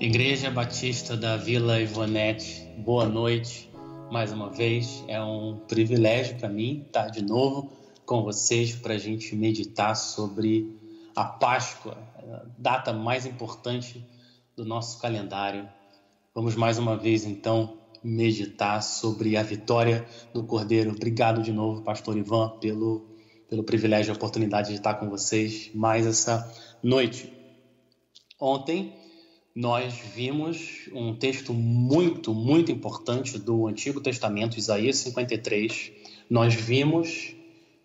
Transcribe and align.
Igreja 0.00 0.48
Batista 0.48 1.16
da 1.16 1.36
Vila 1.36 1.80
Ivonete, 1.80 2.64
boa 2.78 3.04
noite 3.04 3.68
mais 4.12 4.30
uma 4.30 4.48
vez. 4.48 5.02
É 5.08 5.20
um 5.20 5.58
privilégio 5.66 6.38
para 6.38 6.48
mim 6.48 6.84
estar 6.86 7.08
de 7.08 7.20
novo 7.20 7.72
com 8.06 8.22
vocês 8.22 8.76
para 8.76 8.94
a 8.94 8.98
gente 8.98 9.34
meditar 9.34 9.96
sobre 9.96 10.78
a 11.16 11.24
Páscoa, 11.24 11.98
a 12.16 12.46
data 12.56 12.92
mais 12.92 13.26
importante 13.26 14.06
do 14.54 14.64
nosso 14.64 15.00
calendário. 15.00 15.68
Vamos 16.32 16.54
mais 16.54 16.78
uma 16.78 16.96
vez 16.96 17.24
então 17.24 17.76
meditar 18.00 18.80
sobre 18.84 19.36
a 19.36 19.42
vitória 19.42 20.06
do 20.32 20.44
Cordeiro. 20.44 20.92
Obrigado 20.92 21.42
de 21.42 21.50
novo, 21.50 21.82
Pastor 21.82 22.16
Ivan, 22.16 22.50
pelo, 22.60 23.04
pelo 23.50 23.64
privilégio 23.64 24.12
e 24.12 24.16
oportunidade 24.16 24.68
de 24.68 24.76
estar 24.76 24.94
com 24.94 25.10
vocês 25.10 25.72
mais 25.74 26.06
essa 26.06 26.54
noite. 26.84 27.32
Ontem 28.40 29.07
nós 29.58 29.92
vimos 30.14 30.88
um 30.92 31.16
texto 31.16 31.52
muito, 31.52 32.32
muito 32.32 32.70
importante 32.70 33.36
do 33.40 33.66
Antigo 33.66 34.00
Testamento, 34.00 34.56
Isaías 34.56 34.98
53. 34.98 35.90
Nós 36.30 36.54
vimos 36.54 37.34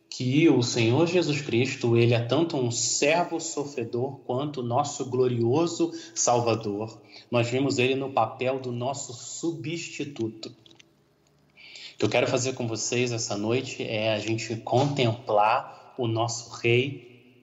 que 0.07 0.47
o 0.49 0.61
Senhor 0.61 1.07
Jesus 1.07 1.41
Cristo, 1.41 1.97
ele 1.97 2.13
é 2.13 2.19
tanto 2.19 2.57
um 2.57 2.69
servo 2.69 3.39
sofredor 3.39 4.17
quanto 4.17 4.61
nosso 4.61 5.09
glorioso 5.09 5.91
Salvador. 6.13 6.95
Nós 7.31 7.49
vimos 7.49 7.79
ele 7.79 7.95
no 7.95 8.11
papel 8.11 8.59
do 8.59 8.71
nosso 8.71 9.11
substituto. 9.11 10.49
O 10.49 11.97
que 11.97 12.05
eu 12.05 12.09
quero 12.09 12.27
fazer 12.27 12.53
com 12.53 12.67
vocês 12.67 13.11
essa 13.11 13.35
noite 13.35 13.81
é 13.81 14.13
a 14.13 14.19
gente 14.19 14.55
contemplar 14.57 15.95
o 15.97 16.07
nosso 16.07 16.51
rei 16.51 17.33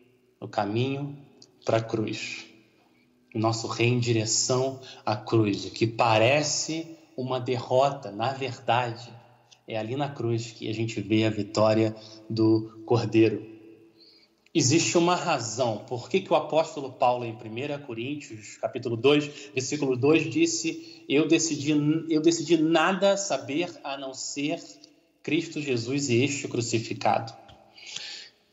no 0.41 0.47
caminho 0.47 1.19
para 1.65 1.79
a 1.79 1.83
cruz 1.83 2.49
nosso 3.39 3.67
rei 3.67 3.89
em 3.89 3.99
direção 3.99 4.81
à 5.05 5.17
cruz, 5.17 5.65
o 5.65 5.71
que 5.71 5.87
parece 5.87 6.97
uma 7.17 7.39
derrota, 7.39 8.11
na 8.11 8.33
verdade, 8.33 9.13
é 9.69 9.79
ali 9.79 9.95
na 9.95 10.09
cruz 10.09 10.53
que 10.53 10.69
a 10.69 10.75
gente 10.75 11.01
vê 11.01 11.25
a 11.25 11.31
vitória 11.31 11.95
do 12.29 12.83
Cordeiro. 12.85 13.47
Existe 14.53 14.99
uma 14.99 15.15
razão 15.15 15.85
por 15.87 16.09
que, 16.09 16.21
que 16.21 16.33
o 16.33 16.37
apóstolo 16.37 16.93
Paulo, 16.93 17.25
em 17.25 17.33
1 17.33 17.87
Coríntios, 17.87 18.57
capítulo 18.57 18.97
2, 18.97 19.51
versículo 19.55 19.97
2, 19.97 20.29
disse: 20.29 21.05
eu 21.09 21.29
decidi, 21.29 21.71
eu 22.09 22.21
decidi 22.21 22.57
nada 22.57 23.17
saber 23.17 23.71
a 23.85 23.97
não 23.97 24.13
ser 24.13 24.61
Cristo 25.23 25.61
Jesus 25.61 26.09
e 26.09 26.25
este 26.25 26.49
crucificado. 26.49 27.33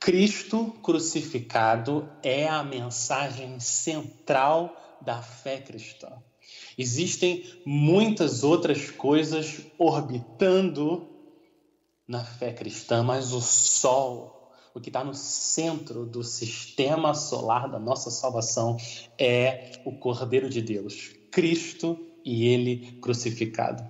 Cristo 0.07 0.73
crucificado 0.81 2.09
é 2.23 2.47
a 2.47 2.63
mensagem 2.63 3.59
central 3.59 4.73
da 5.01 5.21
fé 5.21 5.59
cristã. 5.59 6.07
Existem 6.77 7.43
muitas 7.65 8.41
outras 8.41 8.89
coisas 8.89 9.63
orbitando 9.77 11.09
na 12.07 12.23
fé 12.23 12.53
cristã, 12.53 13.03
mas 13.03 13.33
o 13.33 13.41
Sol, 13.41 14.49
o 14.73 14.79
que 14.79 14.87
está 14.87 15.03
no 15.03 15.13
centro 15.13 16.05
do 16.05 16.23
sistema 16.23 17.13
solar 17.13 17.69
da 17.69 17.77
nossa 17.77 18.09
salvação, 18.09 18.77
é 19.19 19.73
o 19.83 19.91
Cordeiro 19.99 20.49
de 20.49 20.61
Deus, 20.61 21.11
Cristo 21.29 21.99
e 22.23 22.47
Ele 22.47 22.97
crucificado. 23.01 23.83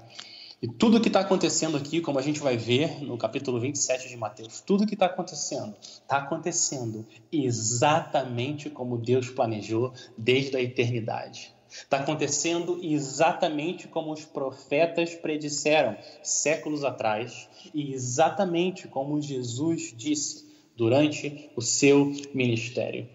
E 0.60 0.68
tudo 0.68 1.00
que 1.00 1.08
está 1.08 1.20
acontecendo 1.20 1.78
aqui, 1.78 2.02
como 2.02 2.18
a 2.18 2.22
gente 2.22 2.40
vai 2.40 2.58
ver 2.58 3.04
no 3.04 3.16
capítulo 3.16 3.60
27 3.60 4.10
de 4.10 4.18
Mateus, 4.18 4.60
tudo 4.60 4.88
que 4.88 4.96
está 4.96 5.06
acontecendo, 5.06 5.76
está 5.80 6.18
acontecendo 6.18 7.06
exatamente 7.32 8.68
como 8.68 8.98
Deus 8.98 9.30
planejou 9.30 9.94
desde 10.18 10.58
a 10.58 10.62
eternidade. 10.62 11.54
Está 11.70 11.98
acontecendo 11.98 12.80
exatamente 12.82 13.88
como 13.88 14.12
os 14.12 14.26
profetas 14.26 15.14
predisseram 15.14 15.96
séculos 16.24 16.84
atrás 16.84 17.48
e 17.72 17.94
exatamente 17.94 18.88
como 18.88 19.22
Jesus 19.22 19.94
disse 19.96 20.48
durante 20.76 21.52
o 21.56 21.62
seu 21.62 22.12
ministério. 22.34 23.08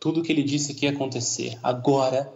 Tudo 0.00 0.22
que 0.24 0.32
ele 0.32 0.42
disse 0.42 0.74
que 0.74 0.86
ia 0.86 0.90
acontecer, 0.90 1.56
agora 1.62 2.32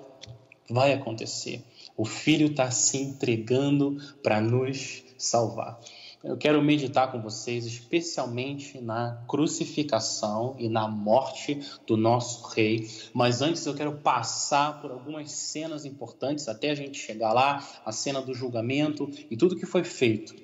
vai 0.71 0.93
acontecer. 0.93 1.65
O 1.97 2.05
Filho 2.05 2.49
está 2.49 2.71
se 2.71 2.99
entregando 2.99 3.99
para 4.23 4.41
nos 4.41 5.05
salvar. 5.17 5.81
Eu 6.25 6.39
quero 6.39 6.63
meditar 6.63 7.13
com 7.13 7.21
vocês 7.21 7.67
especialmente 7.67 8.81
na 8.81 9.23
crucificação 9.29 10.57
e 10.59 10.71
na 10.71 10.89
morte 10.89 11.61
do 11.87 11.99
nosso 11.99 12.49
Rei, 12.49 12.89
mas 13.13 13.43
antes 13.43 13.67
eu 13.67 13.75
quero 13.75 13.99
passar 13.99 14.81
por 14.81 14.91
algumas 14.91 15.31
cenas 15.31 15.85
importantes 15.85 16.49
até 16.49 16.71
a 16.71 16.75
gente 16.75 16.99
chegar 16.99 17.35
lá 17.35 17.63
a 17.85 17.93
cena 17.93 18.23
do 18.23 18.33
julgamento 18.33 19.11
e 19.31 19.37
tudo 19.37 19.55
que 19.55 19.67
foi 19.67 19.85
feito 19.85 20.35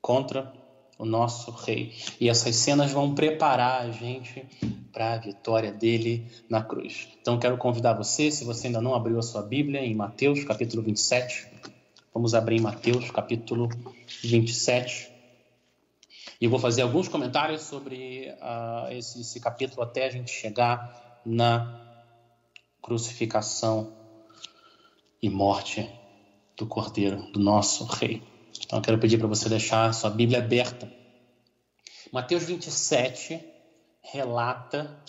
contra 0.00 0.59
o 1.00 1.06
nosso 1.06 1.50
Rei. 1.50 1.94
E 2.20 2.28
essas 2.28 2.54
cenas 2.56 2.92
vão 2.92 3.14
preparar 3.14 3.80
a 3.80 3.90
gente 3.90 4.46
para 4.92 5.14
a 5.14 5.16
vitória 5.16 5.72
dele 5.72 6.30
na 6.48 6.62
cruz. 6.62 7.08
Então 7.20 7.38
quero 7.38 7.56
convidar 7.56 7.94
você, 7.94 8.30
se 8.30 8.44
você 8.44 8.66
ainda 8.66 8.82
não 8.82 8.94
abriu 8.94 9.18
a 9.18 9.22
sua 9.22 9.40
Bíblia, 9.40 9.80
em 9.80 9.94
Mateus 9.94 10.44
capítulo 10.44 10.82
27, 10.82 11.46
vamos 12.12 12.34
abrir 12.34 12.56
em 12.56 12.60
Mateus 12.60 13.10
capítulo 13.10 13.70
27. 14.22 15.10
E 16.38 16.44
eu 16.44 16.50
vou 16.50 16.58
fazer 16.58 16.82
alguns 16.82 17.08
comentários 17.08 17.62
sobre 17.62 18.28
uh, 18.32 18.92
esse, 18.92 19.22
esse 19.22 19.40
capítulo 19.40 19.82
até 19.82 20.04
a 20.04 20.10
gente 20.10 20.30
chegar 20.30 21.20
na 21.24 21.80
crucificação 22.82 23.90
e 25.22 25.30
morte 25.30 25.88
do 26.58 26.66
Cordeiro, 26.66 27.30
do 27.32 27.40
nosso 27.40 27.84
Rei. 27.84 28.29
Então 28.64 28.78
eu 28.78 28.82
quero 28.82 28.98
pedir 28.98 29.18
para 29.18 29.28
você 29.28 29.48
deixar 29.48 29.92
sua 29.92 30.10
Bíblia 30.10 30.38
aberta. 30.38 30.90
Mateus 32.12 32.44
27, 32.44 33.40
relata 34.02 35.00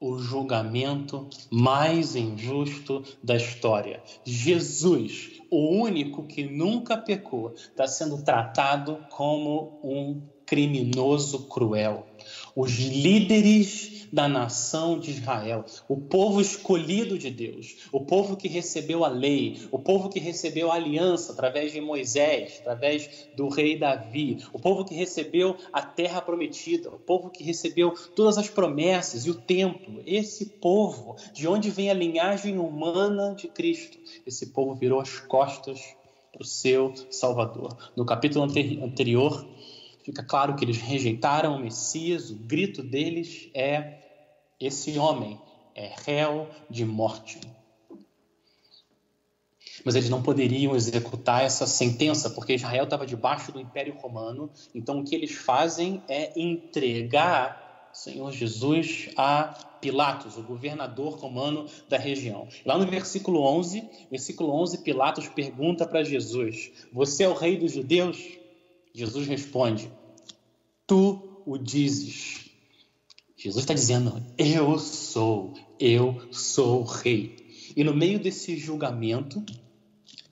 o 0.00 0.18
julgamento 0.18 1.28
mais 1.50 2.16
injusto 2.16 3.02
da 3.22 3.36
história. 3.36 4.02
Jesus, 4.24 5.32
o 5.50 5.82
único 5.82 6.26
que 6.26 6.44
nunca 6.44 6.96
pecou, 6.96 7.52
está 7.54 7.86
sendo 7.86 8.22
tratado 8.24 9.04
como 9.10 9.78
um 9.84 10.22
criminoso 10.46 11.48
cruel. 11.48 12.09
Os 12.54 12.72
líderes 12.72 14.08
da 14.12 14.26
nação 14.26 14.98
de 14.98 15.12
Israel, 15.12 15.64
o 15.88 15.96
povo 15.96 16.40
escolhido 16.40 17.16
de 17.16 17.30
Deus, 17.30 17.76
o 17.92 18.00
povo 18.00 18.36
que 18.36 18.48
recebeu 18.48 19.04
a 19.04 19.08
lei, 19.08 19.60
o 19.70 19.78
povo 19.78 20.08
que 20.08 20.18
recebeu 20.18 20.70
a 20.70 20.74
aliança 20.74 21.32
através 21.32 21.72
de 21.72 21.80
Moisés, 21.80 22.58
através 22.60 23.28
do 23.36 23.48
rei 23.48 23.78
Davi, 23.78 24.38
o 24.52 24.58
povo 24.58 24.84
que 24.84 24.94
recebeu 24.94 25.56
a 25.72 25.82
terra 25.82 26.20
prometida, 26.20 26.90
o 26.90 26.98
povo 26.98 27.30
que 27.30 27.44
recebeu 27.44 27.94
todas 28.14 28.36
as 28.36 28.48
promessas 28.48 29.26
e 29.26 29.30
o 29.30 29.34
templo. 29.34 30.02
Esse 30.04 30.46
povo, 30.46 31.16
de 31.32 31.46
onde 31.46 31.70
vem 31.70 31.90
a 31.90 31.94
linhagem 31.94 32.58
humana 32.58 33.34
de 33.34 33.48
Cristo, 33.48 33.98
esse 34.26 34.46
povo 34.46 34.74
virou 34.74 35.00
as 35.00 35.20
costas 35.20 35.80
para 36.32 36.42
o 36.42 36.44
seu 36.44 36.92
Salvador. 37.10 37.76
No 37.96 38.04
capítulo 38.04 38.44
anterior, 38.44 39.46
fica 40.04 40.22
claro 40.22 40.54
que 40.54 40.64
eles 40.64 40.78
rejeitaram 40.78 41.56
o 41.56 41.60
Messias, 41.60 42.30
o 42.30 42.36
grito 42.36 42.82
deles 42.82 43.50
é 43.54 43.98
esse 44.58 44.98
homem 44.98 45.40
é 45.74 45.94
réu 46.04 46.48
de 46.68 46.84
morte. 46.84 47.40
Mas 49.84 49.94
eles 49.94 50.10
não 50.10 50.22
poderiam 50.22 50.76
executar 50.76 51.42
essa 51.42 51.66
sentença, 51.66 52.28
porque 52.28 52.54
Israel 52.54 52.84
estava 52.84 53.06
debaixo 53.06 53.50
do 53.50 53.60
Império 53.60 53.94
Romano. 53.96 54.50
Então, 54.74 55.00
o 55.00 55.04
que 55.04 55.14
eles 55.14 55.32
fazem 55.32 56.02
é 56.06 56.38
entregar 56.38 57.88
o 57.92 57.96
Senhor 57.96 58.30
Jesus 58.30 59.08
a 59.16 59.54
Pilatos, 59.80 60.36
o 60.36 60.42
governador 60.42 61.18
romano 61.18 61.66
da 61.88 61.96
região. 61.96 62.46
Lá 62.66 62.76
no 62.76 62.86
versículo 62.86 63.40
11, 63.40 63.88
versículo 64.10 64.52
11, 64.52 64.82
Pilatos 64.82 65.28
pergunta 65.28 65.86
para 65.86 66.04
Jesus: 66.04 66.70
Você 66.92 67.24
é 67.24 67.28
o 67.28 67.34
rei 67.34 67.56
dos 67.56 67.72
judeus? 67.72 68.39
Jesus 68.94 69.26
responde: 69.26 69.90
Tu 70.86 71.42
o 71.46 71.56
dizes. 71.56 72.50
Jesus 73.36 73.64
está 73.64 73.74
dizendo: 73.74 74.22
Eu 74.36 74.78
sou, 74.78 75.54
eu 75.78 76.28
sou 76.30 76.82
o 76.82 76.84
rei. 76.84 77.36
E 77.76 77.84
no 77.84 77.94
meio 77.94 78.18
desse 78.18 78.56
julgamento, 78.56 79.38
no 79.38 79.46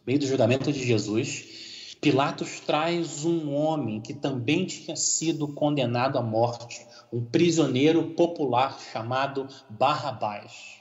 meio 0.07 0.19
do 0.19 0.27
julgamento 0.27 0.73
de 0.73 0.85
Jesus, 0.85 1.97
Pilatos 2.01 2.61
traz 2.61 3.25
um 3.25 3.53
homem 3.53 4.01
que 4.01 4.15
também 4.15 4.65
tinha 4.67 4.95
sido 4.95 5.49
condenado 5.49 6.17
à 6.17 6.23
morte, 6.23 6.87
um 7.13 7.25
prisioneiro 7.25 8.11
popular 8.11 8.79
chamado 8.93 9.49
Barrabás. 9.69 10.78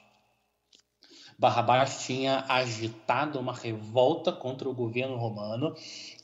Barrabás 1.39 2.03
tinha 2.03 2.45
agitado 2.49 3.39
uma 3.39 3.53
revolta 3.53 4.31
contra 4.31 4.67
o 4.67 4.73
governo 4.73 5.17
romano, 5.17 5.75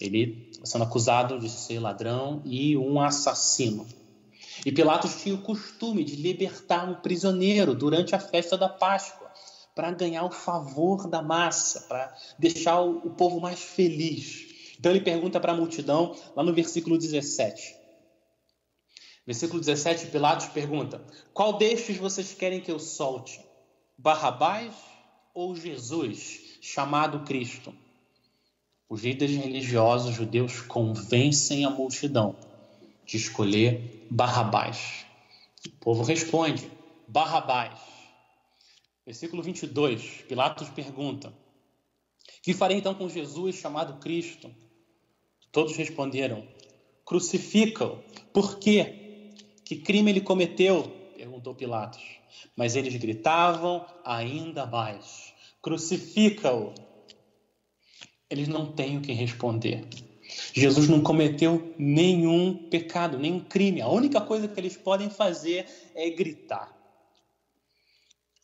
ele 0.01 0.51
sendo 0.63 0.86
acusado 0.86 1.39
de 1.39 1.50
ser 1.50 1.80
ladrão 1.80 2.42
e 2.44 2.75
um 2.75 3.00
assassino. 3.00 3.86
E 4.65 4.71
Pilatos 4.71 5.21
tinha 5.21 5.36
o 5.36 5.42
costume 5.42 6.04
de 6.04 6.15
libertar 6.15 6.89
um 6.89 6.95
prisioneiro 6.95 7.75
durante 7.75 8.15
a 8.15 8.19
festa 8.19 8.57
da 8.57 8.68
Páscoa, 8.68 9.31
para 9.75 9.92
ganhar 9.92 10.24
o 10.24 10.31
favor 10.31 11.07
da 11.07 11.21
massa, 11.21 11.81
para 11.81 12.16
deixar 12.38 12.81
o, 12.81 13.09
povo 13.12 13.39
mais 13.39 13.59
feliz. 13.59 14.75
Então 14.80 14.92
ele 14.92 15.01
pergunta 15.01 15.39
para 15.39 15.51
a 15.51 15.56
multidão, 15.56 16.16
lá 16.36 16.44
no 16.44 16.54
versículo 16.54 16.98
17. 16.98 17.75
Versículo 19.25 19.59
17, 19.59 20.07
Pilatos 20.07 20.48
pergunta: 20.48 21.01
Qual 21.33 21.54
destes 21.57 21.98
vocês 21.98 22.33
querem 22.33 22.62
que 22.62 22.71
eu 22.71 22.80
solte? 22.80 23.44
Barrabás 23.98 24.93
ou 25.33 25.56
Jesus, 25.56 26.57
chamado 26.62 27.24
Cristo? 27.25 27.74
Os 28.88 29.03
líderes 29.03 29.35
religiosos 29.35 30.13
judeus 30.13 30.62
convencem 30.62 31.65
a 31.65 31.69
multidão 31.69 32.35
de 33.06 33.18
escolher 33.18 34.07
Barrabás. 34.09 35.06
O 35.65 35.71
povo 35.80 36.03
responde: 36.03 36.69
Barrabás. 37.07 37.80
Versículo 39.06 39.41
22, 39.41 40.24
Pilatos 40.27 40.69
pergunta: 40.69 41.33
Que 42.41 42.53
farei 42.53 42.77
então 42.77 42.94
com 42.94 43.09
Jesus 43.09 43.56
chamado 43.56 44.00
Cristo? 44.00 44.53
Todos 45.51 45.75
responderam: 45.75 46.47
Crucifica-o. 47.03 47.97
Por 48.31 48.59
quê? 48.59 49.31
Que 49.65 49.77
crime 49.77 50.12
ele 50.12 50.21
cometeu? 50.21 51.03
Perguntou 51.24 51.56
Pilatos. 51.56 52.04
Mas 52.56 52.75
eles 52.75 52.96
gritavam 52.98 53.86
ainda 54.04 54.66
mais: 54.66 55.34
Crucifica-o. 55.62 56.74
Eles 58.30 58.48
não 58.48 58.74
têm 58.74 58.98
o 58.98 59.02
que 59.02 59.14
responder. 59.14 59.88
Jesus 60.54 60.90
não 60.90 61.02
cometeu 61.02 61.74
nenhum 61.78 62.68
pecado, 62.70 63.20
nenhum 63.20 63.40
crime. 63.40 63.81
A 63.81 63.88
única 63.88 64.20
coisa 64.20 64.48
que 64.48 64.60
eles 64.60 64.75
podem 64.75 65.10
fazer 65.10 65.66
é 65.96 66.10
gritar. 66.10 66.75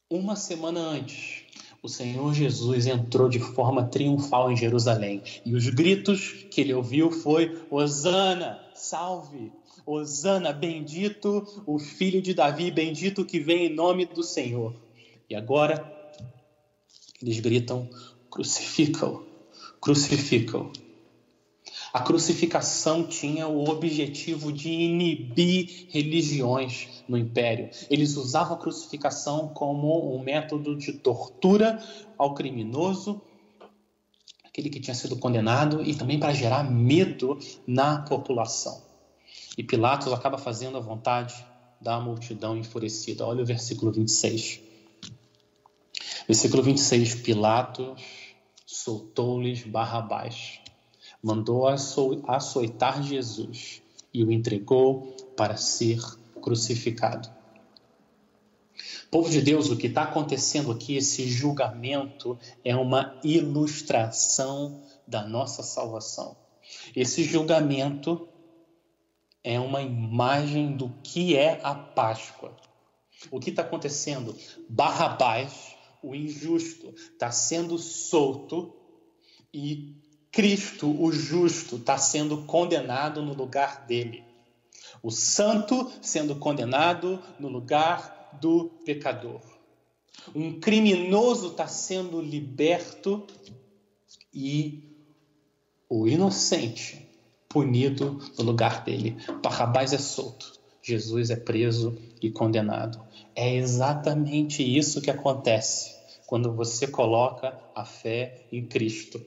Uma 0.09 0.35
semana 0.35 0.79
antes, 0.79 1.43
o 1.83 1.89
Senhor 1.89 2.33
Jesus 2.33 2.87
entrou 2.87 3.29
de 3.29 3.39
forma 3.39 3.87
triunfal 3.87 4.51
em 4.51 4.57
Jerusalém 4.57 5.23
e 5.45 5.53
os 5.55 5.67
gritos 5.69 6.45
que 6.51 6.61
ele 6.61 6.73
ouviu 6.73 7.11
foi: 7.11 7.59
Hosana, 7.69 8.59
salve! 8.73 9.51
Hosana, 9.85 10.51
bendito 10.53 11.63
o 11.65 11.79
filho 11.79 12.21
de 12.21 12.33
Davi, 12.33 12.71
bendito 12.71 13.25
que 13.25 13.39
vem 13.39 13.67
em 13.67 13.73
nome 13.73 14.05
do 14.05 14.23
Senhor. 14.23 14.75
E 15.29 15.35
agora 15.35 15.89
eles 17.21 17.39
gritam: 17.39 17.89
crucifica-o, 18.29 19.25
crucifica-o. 19.79 20.71
A 21.91 22.01
crucificação 22.01 23.07
tinha 23.07 23.47
o 23.47 23.67
objetivo 23.67 24.51
de 24.51 24.69
inibir 24.69 25.87
religiões 25.89 27.03
no 27.07 27.17
império. 27.17 27.71
Eles 27.89 28.15
usavam 28.15 28.55
a 28.55 28.59
crucificação 28.59 29.47
como 29.47 30.15
um 30.15 30.21
método 30.21 30.75
de 30.75 30.93
tortura 30.93 31.83
ao 32.15 32.35
criminoso, 32.35 33.19
aquele 34.43 34.69
que 34.69 34.79
tinha 34.79 34.93
sido 34.93 35.17
condenado, 35.17 35.83
e 35.83 35.95
também 35.95 36.19
para 36.19 36.31
gerar 36.31 36.63
medo 36.69 37.39
na 37.65 38.03
população. 38.03 38.88
E 39.57 39.63
Pilatos 39.63 40.11
acaba 40.13 40.37
fazendo 40.37 40.77
a 40.77 40.81
vontade 40.81 41.45
da 41.81 41.99
multidão 41.99 42.57
enfurecida. 42.57 43.25
Olha 43.25 43.43
o 43.43 43.45
versículo 43.45 43.91
26. 43.91 44.61
Versículo 46.27 46.63
26: 46.63 47.15
Pilatos 47.15 48.01
soltou-lhes 48.65 49.63
Barrabás 49.63 50.59
mandou 51.21 51.67
açoitar 51.67 53.03
Jesus 53.03 53.81
e 54.13 54.23
o 54.23 54.31
entregou 54.31 55.15
para 55.35 55.57
ser 55.57 55.99
crucificado. 56.41 57.29
Povo 59.11 59.29
de 59.29 59.41
Deus, 59.41 59.69
o 59.69 59.77
que 59.77 59.87
está 59.87 60.03
acontecendo 60.03 60.71
aqui, 60.71 60.95
esse 60.95 61.27
julgamento, 61.27 62.37
é 62.63 62.75
uma 62.75 63.19
ilustração 63.23 64.81
da 65.05 65.27
nossa 65.27 65.63
salvação. 65.63 66.37
Esse 66.95 67.23
julgamento 67.23 68.27
é 69.43 69.59
uma 69.59 69.81
imagem 69.81 70.75
do 70.75 70.89
que 71.03 71.35
é 71.35 71.59
a 71.63 71.73
Páscoa. 71.73 72.55
O 73.31 73.39
que 73.39 73.49
está 73.49 73.61
acontecendo? 73.61 74.35
Barrabás, 74.69 75.75
o 76.01 76.15
injusto, 76.15 76.93
está 76.95 77.31
sendo 77.31 77.77
solto 77.77 78.73
e 79.53 79.95
Cristo, 80.31 80.89
o 81.01 81.11
justo, 81.11 81.77
está 81.77 81.97
sendo 81.97 82.43
condenado 82.43 83.21
no 83.21 83.33
lugar 83.33 83.85
dele. 83.85 84.23
O 85.01 85.11
santo 85.11 85.91
sendo 86.01 86.35
condenado 86.35 87.21
no 87.39 87.47
lugar 87.47 88.37
do 88.39 88.65
pecador. 88.85 89.41
Um 90.35 90.59
criminoso 90.59 91.47
está 91.47 91.67
sendo 91.67 92.21
liberto 92.21 93.25
e 94.33 94.83
o 95.89 96.07
inocente 96.07 97.08
punido 97.49 98.19
no 98.37 98.45
lugar 98.45 98.83
dele. 98.83 99.17
Barrabás 99.43 99.91
é 99.91 99.97
solto, 99.97 100.53
Jesus 100.81 101.31
é 101.31 101.35
preso 101.35 101.97
e 102.21 102.29
condenado. 102.29 103.03
É 103.35 103.55
exatamente 103.55 104.63
isso 104.63 105.01
que 105.01 105.09
acontece 105.09 105.97
quando 106.27 106.53
você 106.53 106.87
coloca 106.87 107.59
a 107.73 107.83
fé 107.83 108.45
em 108.51 108.63
Cristo. 108.63 109.19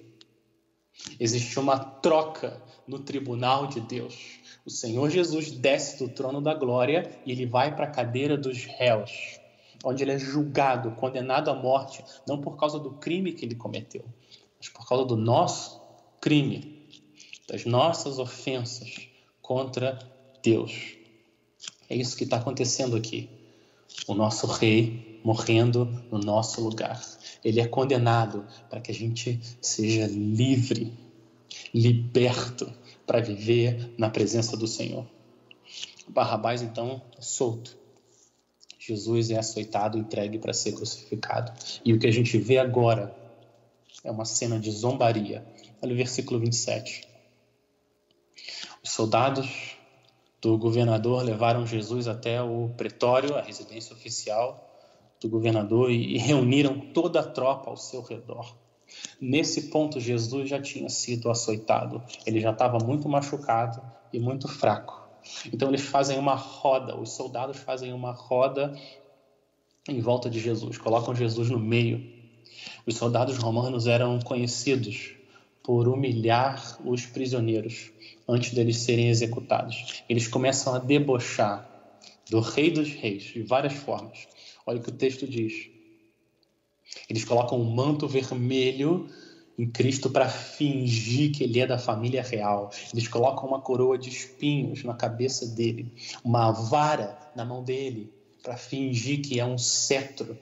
Existe 1.19 1.59
uma 1.59 1.79
troca 1.79 2.63
no 2.87 3.01
tribunal 3.01 3.67
de 3.67 3.81
Deus. 3.81 4.41
O 4.65 4.71
Senhor 4.71 5.11
Jesus 5.11 5.51
desce 5.51 5.99
do 5.99 6.09
trono 6.09 6.41
da 6.41 6.55
glória 6.55 7.11
e 7.27 7.33
ele 7.33 7.45
vai 7.45 7.75
para 7.75 7.87
a 7.87 7.91
cadeira 7.91 8.37
dos 8.37 8.65
réus, 8.67 9.41
onde 9.85 10.05
ele 10.05 10.13
é 10.13 10.19
julgado, 10.19 10.93
condenado 10.93 11.51
à 11.51 11.55
morte, 11.55 12.05
não 12.27 12.41
por 12.41 12.57
causa 12.57 12.79
do 12.79 12.93
crime 12.93 13.33
que 13.33 13.45
ele 13.45 13.57
cometeu, 13.57 14.05
mas 14.57 14.69
por 14.69 14.87
causa 14.89 15.05
do 15.05 15.17
nosso 15.17 15.83
crime, 16.21 16.72
das 17.49 17.65
nossas 17.65 18.19
ofensas 18.19 19.09
contra 19.41 19.99
Deus. 20.43 20.97
É 21.89 21.95
isso 21.95 22.17
que 22.17 22.25
está 22.25 22.37
acontecendo 22.37 22.97
aqui. 22.97 23.29
O 24.07 24.15
nosso 24.15 24.47
rei 24.47 25.21
morrendo 25.25 25.85
no 26.11 26.19
nosso 26.19 26.61
lugar. 26.63 27.01
Ele 27.45 27.61
é 27.61 27.67
condenado 27.67 28.47
para 28.69 28.81
que 28.81 28.91
a 28.91 28.95
gente 28.95 29.41
seja 29.61 30.07
livre, 30.07 30.93
liberto 31.73 32.73
para 33.07 33.21
viver 33.21 33.93
na 33.99 34.09
presença 34.09 34.57
do 34.57 34.67
Senhor. 34.67 35.07
Barrabás, 36.09 36.63
então, 36.63 37.03
é 37.19 37.23
solto. 37.23 37.77
Jesus 38.79 39.31
é 39.31 39.39
açoitado, 39.39 39.97
entregue 39.97 40.39
para 40.39 40.53
ser 40.53 40.73
crucificado. 40.73 41.53
E 41.85 41.93
o 41.93 41.99
que 41.99 42.07
a 42.07 42.11
gente 42.11 42.37
vê 42.39 42.59
agora 42.59 43.15
é 44.03 44.11
uma 44.11 44.25
cena 44.25 44.59
de 44.59 44.71
zombaria. 44.71 45.45
Olha 45.81 45.93
o 45.93 45.97
versículo 45.97 46.41
27. 46.41 47.12
Os 48.85 48.91
soldados 48.91 49.77
do 50.41 50.59
governador 50.59 51.23
levaram 51.23 51.65
Jesus 51.65 52.09
até 52.09 52.43
o 52.43 52.71
pretório, 52.77 53.37
a 53.37 53.41
residência 53.41 53.95
oficial, 53.95 54.69
do 55.21 55.29
governador 55.29 55.91
e 55.93 56.19
reuniram 56.19 56.81
toda 56.93 57.21
a 57.21 57.23
tropa 57.23 57.71
ao 57.71 57.77
seu 57.77 58.03
redor. 58.03 58.57
Nesse 59.21 59.71
ponto, 59.71 60.01
Jesus 60.01 60.49
já 60.49 60.61
tinha 60.61 60.89
sido 60.89 61.31
açoitado, 61.31 62.03
ele 62.27 62.41
já 62.41 62.51
estava 62.51 62.79
muito 62.85 63.09
machucado 63.09 63.81
e 64.13 64.19
muito 64.19 64.49
fraco. 64.49 65.01
Então, 65.53 65.69
eles 65.69 65.83
fazem 65.83 66.19
uma 66.19 66.35
roda, 66.35 66.97
os 66.99 67.13
soldados 67.13 67.59
fazem 67.59 67.93
uma 67.93 68.11
roda 68.11 68.75
em 69.89 70.01
volta 70.01 70.29
de 70.29 70.41
Jesus, 70.41 70.77
colocam 70.77 71.15
Jesus 71.15 71.49
no 71.49 71.59
meio. 71.59 72.05
Os 72.85 72.97
soldados 72.97 73.39
romanos 73.39 73.87
eram 73.87 74.19
conhecidos 74.19 75.15
por 75.63 75.89
humilhar 75.89 76.79
os 76.85 77.07
prisioneiros 77.07 77.93
antes 78.29 78.53
deles 78.53 78.79
serem 78.79 79.09
executados. 79.09 80.03
Eles 80.09 80.27
começam 80.27 80.75
a 80.75 80.79
debochar 80.79 81.69
do 82.31 82.41
Rei 82.41 82.71
dos 82.71 82.93
Reis 82.93 83.25
de 83.25 83.43
várias 83.43 83.75
formas. 83.75 84.27
Olha 84.67 84.79
o 84.79 84.83
que 84.83 84.91
o 84.91 84.95
texto 84.95 85.27
diz. 85.27 85.71
Eles 87.09 87.25
colocam 87.25 87.61
um 87.61 87.71
manto 87.71 88.09
vermelho 88.09 89.09
em 89.59 89.71
Cristo 89.71 90.11
para 90.11 90.29
fingir 90.29 91.33
que 91.33 91.45
ele 91.45 91.61
é 91.61 91.67
da 91.67 91.79
família 91.79 92.23
real. 92.23 92.71
Eles 92.93 93.07
colocam 93.07 93.49
uma 93.49 93.61
coroa 93.61 93.99
de 93.99 94.09
espinhos 94.09 94.83
na 94.83 94.95
cabeça 94.95 95.47
dele, 95.47 95.93
uma 96.25 96.51
vara 96.51 97.19
na 97.37 97.45
mão 97.45 97.63
dele 97.63 98.13
para 98.43 98.57
fingir 98.57 99.21
que 99.21 99.39
é 99.39 99.45
um 99.45 99.59
cetro. 99.59 100.37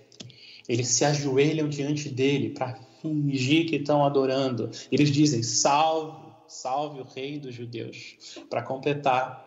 Eles 0.68 0.88
se 0.88 1.04
ajoelham 1.04 1.68
diante 1.68 2.08
dele 2.08 2.50
para 2.50 2.78
fingir 3.00 3.66
que 3.66 3.76
estão 3.76 4.04
adorando. 4.04 4.71
Eles 4.90 5.11
dizem: 5.11 5.42
Salve, 5.42 6.33
salve 6.47 7.00
o 7.00 7.04
rei 7.04 7.38
dos 7.38 7.54
judeus. 7.54 8.16
Para 8.49 8.62
completar, 8.62 9.47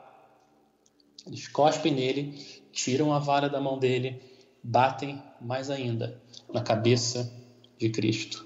eles 1.26 1.48
cospem 1.48 1.94
nele, 1.94 2.38
tiram 2.72 3.14
a 3.14 3.20
vara 3.20 3.50
da 3.50 3.62
mão 3.62 3.78
dele 3.78 4.22
batem 4.64 5.22
mais 5.42 5.70
ainda 5.70 6.22
na 6.52 6.62
cabeça 6.62 7.32
de 7.78 7.90
Cristo. 7.90 8.46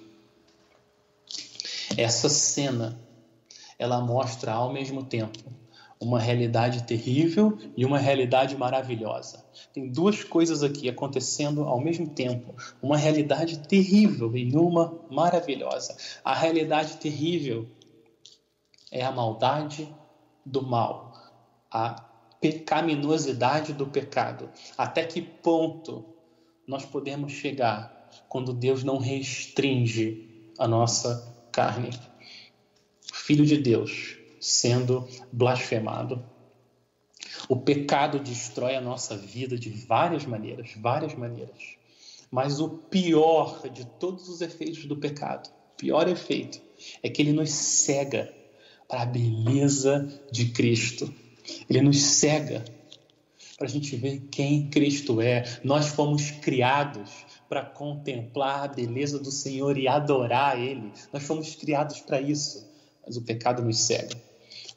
Essa 1.96 2.28
cena, 2.28 3.00
ela 3.78 4.02
mostra 4.02 4.54
ao 4.54 4.74
mesmo 4.74 5.04
tempo 5.04 5.38
uma 6.00 6.20
realidade 6.20 6.84
terrível 6.84 7.58
e 7.75 7.86
uma 7.86 7.98
realidade 7.98 8.56
maravilhosa. 8.56 9.44
Tem 9.74 9.88
duas 9.88 10.24
coisas 10.24 10.63
aqui 10.63 10.88
acontecendo 10.89 11.63
ao 11.63 11.80
mesmo 11.80 12.08
tempo: 12.08 12.56
uma 12.82 12.98
realidade 12.98 13.60
terrível 13.68 14.36
e 14.36 14.56
uma 14.56 15.00
maravilhosa. 15.10 15.98
A 16.24 16.34
realidade 16.34 16.98
terrível 16.98 17.68
é 18.92 19.04
a 19.04 19.12
maldade 19.12 19.88
do 20.46 20.62
mal, 20.62 21.13
a 21.72 22.04
pecaminosidade 22.39 23.74
do 23.74 23.88
pecado. 23.88 24.50
Até 24.77 25.04
que 25.04 25.22
ponto 25.22 26.06
nós 26.68 26.86
podemos 26.86 27.32
chegar 27.32 28.10
quando 28.30 28.54
Deus 28.54 28.84
não 28.84 28.98
restringe 28.98 30.51
a 30.58 30.68
nossa 30.68 31.36
carne? 31.51 31.89
Filho 33.12 33.46
de 33.46 33.58
Deus 33.58 34.16
sendo 34.39 35.08
blasfemado. 35.32 36.24
O 37.50 37.56
pecado 37.56 38.20
destrói 38.20 38.75
a 38.75 38.82
nossa 38.82 39.17
vida 39.17 39.58
de 39.58 39.70
várias 39.70 40.25
maneiras, 40.25 40.72
várias 40.77 41.13
maneiras. 41.15 41.77
Mas 42.29 42.60
o 42.60 42.70
pior 42.70 43.70
de 43.70 43.86
todos 43.86 44.27
os 44.27 44.41
efeitos 44.41 44.86
do 44.86 44.98
pecado, 44.98 45.50
pior 45.77 46.08
efeito, 46.08 46.60
é 47.01 47.10
que 47.10 47.22
ele 47.22 47.32
nos 47.32 47.50
cega 47.50 48.34
para 48.88 49.03
a 49.03 49.06
beleza 49.06 50.22
de 50.32 50.51
Cristo. 50.51 51.13
Ele 51.70 51.82
nos 51.82 52.01
cega 52.01 52.65
para 53.58 53.65
a 53.65 53.70
gente 53.70 53.96
ver 53.96 54.27
quem 54.32 54.70
Cristo 54.70 55.20
é. 55.20 55.44
Nós 55.63 55.88
fomos 55.88 56.29
criados 56.29 57.10
para 57.50 57.63
contemplar 57.63 58.65
a 58.65 58.67
beleza 58.67 59.20
do 59.20 59.32
Senhor 59.32 59.77
e 59.77 59.88
adorar 59.88 60.60
Ele. 60.60 60.91
Nós 61.12 61.24
fomos 61.24 61.56
criados 61.56 62.00
para 62.01 62.22
isso, 62.22 62.70
mas 63.06 63.17
o 63.17 63.22
pecado 63.22 63.63
nos 63.63 63.79
cega. 63.79 64.26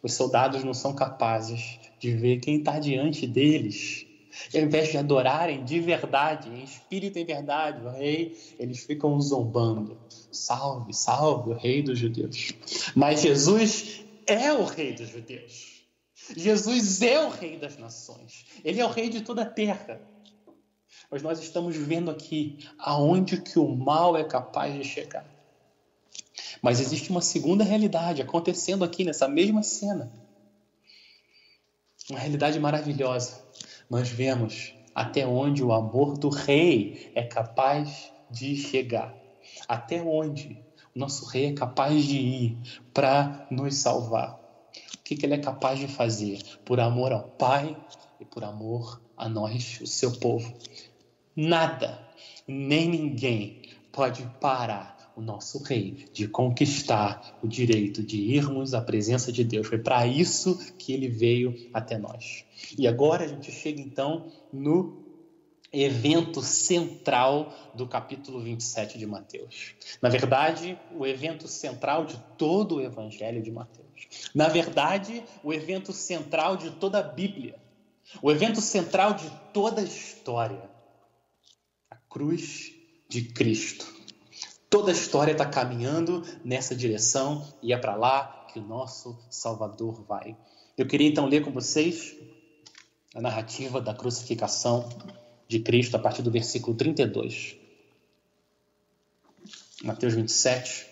Os 0.02 0.14
soldados 0.14 0.64
não 0.64 0.74
são 0.74 0.94
capazes 0.94 1.78
de 1.98 2.12
ver 2.12 2.40
quem 2.40 2.58
está 2.58 2.78
diante 2.78 3.26
deles. 3.26 4.06
E 4.54 4.58
ao 4.58 4.64
invés 4.64 4.90
de 4.90 4.96
adorarem 4.96 5.64
de 5.64 5.80
verdade, 5.80 6.48
em 6.48 6.62
espírito 6.62 7.18
e 7.18 7.24
verdade, 7.24 7.84
o 7.84 7.90
rei, 7.90 8.36
eles 8.58 8.84
ficam 8.84 9.20
zombando. 9.20 9.98
Salve, 10.30 10.94
salve 10.94 11.50
o 11.50 11.54
rei 11.54 11.82
dos 11.82 11.98
judeus. 11.98 12.52
Mas 12.94 13.22
Jesus 13.22 14.04
é 14.26 14.52
o 14.52 14.64
rei 14.64 14.92
dos 14.92 15.08
judeus. 15.08 15.80
Jesus 16.36 17.02
é 17.02 17.20
o 17.24 17.28
rei 17.28 17.58
das 17.58 17.76
nações. 17.76 18.46
Ele 18.64 18.80
é 18.80 18.84
o 18.84 18.90
rei 18.90 19.08
de 19.08 19.20
toda 19.20 19.42
a 19.42 19.46
terra. 19.46 20.00
Mas 21.10 21.22
nós 21.22 21.40
estamos 21.40 21.76
vendo 21.76 22.10
aqui 22.10 22.58
aonde 22.78 23.40
que 23.40 23.58
o 23.58 23.68
mal 23.68 24.16
é 24.16 24.24
capaz 24.24 24.74
de 24.74 24.84
chegar. 24.84 25.39
Mas 26.62 26.80
existe 26.80 27.10
uma 27.10 27.22
segunda 27.22 27.64
realidade 27.64 28.20
acontecendo 28.20 28.84
aqui 28.84 29.04
nessa 29.04 29.26
mesma 29.26 29.62
cena. 29.62 30.12
Uma 32.08 32.18
realidade 32.18 32.58
maravilhosa. 32.58 33.40
Nós 33.88 34.08
vemos 34.08 34.74
até 34.94 35.26
onde 35.26 35.62
o 35.62 35.72
amor 35.72 36.18
do 36.18 36.28
rei 36.28 37.10
é 37.14 37.22
capaz 37.22 38.12
de 38.30 38.56
chegar. 38.56 39.14
Até 39.66 40.02
onde 40.02 40.62
o 40.94 40.98
nosso 40.98 41.24
rei 41.26 41.46
é 41.46 41.52
capaz 41.52 42.04
de 42.04 42.18
ir 42.18 42.58
para 42.92 43.46
nos 43.50 43.76
salvar. 43.76 44.38
O 44.94 44.98
que, 45.02 45.16
que 45.16 45.26
ele 45.26 45.34
é 45.34 45.38
capaz 45.38 45.78
de 45.78 45.88
fazer 45.88 46.40
por 46.64 46.78
amor 46.78 47.12
ao 47.12 47.22
Pai 47.22 47.76
e 48.20 48.24
por 48.24 48.44
amor 48.44 49.00
a 49.16 49.28
nós, 49.28 49.80
o 49.80 49.86
seu 49.86 50.12
povo. 50.12 50.52
Nada, 51.34 51.98
nem 52.46 52.88
ninguém 52.88 53.62
pode 53.92 54.24
parar 54.40 54.99
o 55.16 55.20
nosso 55.20 55.62
rei, 55.62 56.06
de 56.12 56.26
conquistar 56.28 57.38
o 57.42 57.48
direito 57.48 58.02
de 58.02 58.16
irmos 58.16 58.74
à 58.74 58.80
presença 58.80 59.32
de 59.32 59.44
Deus. 59.44 59.66
Foi 59.66 59.78
para 59.78 60.06
isso 60.06 60.58
que 60.78 60.92
ele 60.92 61.08
veio 61.08 61.54
até 61.72 61.98
nós. 61.98 62.44
E 62.78 62.86
agora 62.86 63.24
a 63.24 63.28
gente 63.28 63.50
chega 63.50 63.80
então 63.80 64.30
no 64.52 65.00
evento 65.72 66.42
central 66.42 67.54
do 67.74 67.86
capítulo 67.86 68.40
27 68.40 68.98
de 68.98 69.06
Mateus. 69.06 69.74
Na 70.02 70.08
verdade, 70.08 70.78
o 70.96 71.06
evento 71.06 71.46
central 71.46 72.04
de 72.04 72.20
todo 72.36 72.76
o 72.76 72.80
evangelho 72.80 73.42
de 73.42 73.50
Mateus. 73.50 74.30
Na 74.34 74.48
verdade, 74.48 75.22
o 75.44 75.52
evento 75.52 75.92
central 75.92 76.56
de 76.56 76.70
toda 76.72 76.98
a 76.98 77.02
Bíblia. 77.02 77.56
O 78.20 78.30
evento 78.30 78.60
central 78.60 79.14
de 79.14 79.30
toda 79.52 79.80
a 79.80 79.84
história. 79.84 80.68
A 81.88 81.96
cruz 82.08 82.72
de 83.08 83.22
Cristo. 83.22 83.99
Toda 84.70 84.92
a 84.92 84.94
história 84.94 85.32
está 85.32 85.44
caminhando 85.44 86.22
nessa 86.44 86.76
direção 86.76 87.44
e 87.60 87.72
é 87.72 87.76
para 87.76 87.96
lá 87.96 88.46
que 88.52 88.60
o 88.60 88.62
nosso 88.62 89.18
Salvador 89.28 90.04
vai. 90.04 90.36
Eu 90.78 90.86
queria 90.86 91.08
então 91.08 91.26
ler 91.26 91.42
com 91.42 91.50
vocês 91.50 92.16
a 93.12 93.20
narrativa 93.20 93.80
da 93.80 93.92
crucificação 93.92 94.88
de 95.48 95.58
Cristo 95.58 95.96
a 95.96 95.98
partir 95.98 96.22
do 96.22 96.30
versículo 96.30 96.76
32. 96.76 97.56
Mateus 99.82 100.14
27, 100.14 100.86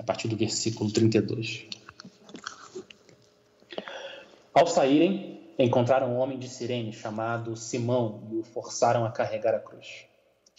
a 0.00 0.02
partir 0.02 0.26
do 0.26 0.36
versículo 0.36 0.90
32. 0.90 1.66
Ao 4.52 4.66
saírem, 4.66 5.54
encontraram 5.56 6.14
um 6.14 6.18
homem 6.18 6.36
de 6.36 6.48
Sirene 6.48 6.92
chamado 6.92 7.54
Simão 7.54 8.26
e 8.32 8.38
o 8.38 8.42
forçaram 8.42 9.04
a 9.04 9.12
carregar 9.12 9.54
a 9.54 9.60
cruz 9.60 10.09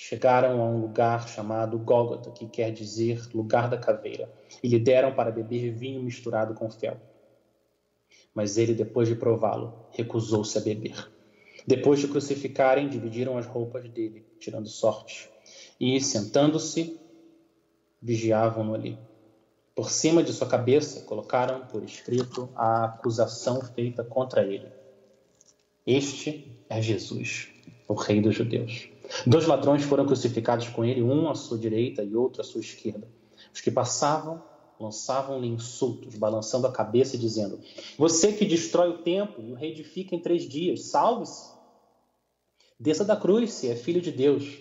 chegaram 0.03 0.59
a 0.59 0.65
um 0.65 0.81
lugar 0.81 1.29
chamado 1.29 1.77
Gólgota, 1.77 2.31
que 2.31 2.47
quer 2.47 2.71
dizer 2.71 3.29
lugar 3.35 3.69
da 3.69 3.77
caveira, 3.77 4.27
e 4.63 4.67
lhe 4.67 4.79
deram 4.79 5.13
para 5.13 5.29
beber 5.29 5.71
vinho 5.75 6.01
misturado 6.01 6.55
com 6.55 6.71
fel. 6.71 6.99
Mas 8.33 8.57
ele, 8.57 8.73
depois 8.73 9.07
de 9.07 9.13
prová-lo, 9.13 9.85
recusou-se 9.91 10.57
a 10.57 10.61
beber. 10.61 11.07
Depois 11.67 11.99
de 11.99 12.07
crucificarem, 12.07 12.89
dividiram 12.89 13.37
as 13.37 13.45
roupas 13.45 13.87
dele, 13.89 14.25
tirando 14.39 14.67
sorte, 14.67 15.29
e, 15.79 16.01
sentando-se, 16.01 16.99
vigiavam-no 18.01 18.73
ali. 18.73 18.97
Por 19.75 19.91
cima 19.91 20.23
de 20.23 20.33
sua 20.33 20.47
cabeça, 20.47 21.01
colocaram 21.01 21.67
por 21.67 21.83
escrito 21.83 22.49
a 22.55 22.85
acusação 22.85 23.61
feita 23.61 24.03
contra 24.03 24.43
ele. 24.43 24.67
Este 25.85 26.59
é 26.67 26.81
Jesus, 26.81 27.49
o 27.87 27.93
Rei 27.93 28.19
dos 28.19 28.33
Judeus. 28.33 28.89
Dois 29.25 29.45
ladrões 29.45 29.83
foram 29.83 30.05
crucificados 30.05 30.69
com 30.69 30.83
ele, 30.83 31.01
um 31.01 31.29
à 31.29 31.35
sua 31.35 31.57
direita 31.57 32.03
e 32.03 32.15
outro 32.15 32.41
à 32.41 32.43
sua 32.43 32.61
esquerda. 32.61 33.07
Os 33.53 33.61
que 33.61 33.71
passavam 33.71 34.41
lançavam-lhe 34.79 35.47
insultos, 35.47 36.15
balançando 36.15 36.65
a 36.67 36.71
cabeça 36.71 37.15
e 37.15 37.19
dizendo: 37.19 37.59
Você 37.97 38.33
que 38.33 38.45
destrói 38.45 38.89
o 38.89 38.99
templo 38.99 39.43
e 39.43 39.51
o 39.51 39.55
reedifica 39.55 40.15
em 40.15 40.19
três 40.19 40.47
dias, 40.47 40.85
salve-se. 40.85 41.51
Desça 42.79 43.05
da 43.05 43.15
cruz 43.15 43.53
se 43.53 43.69
é 43.69 43.75
filho 43.75 44.01
de 44.01 44.11
Deus. 44.11 44.59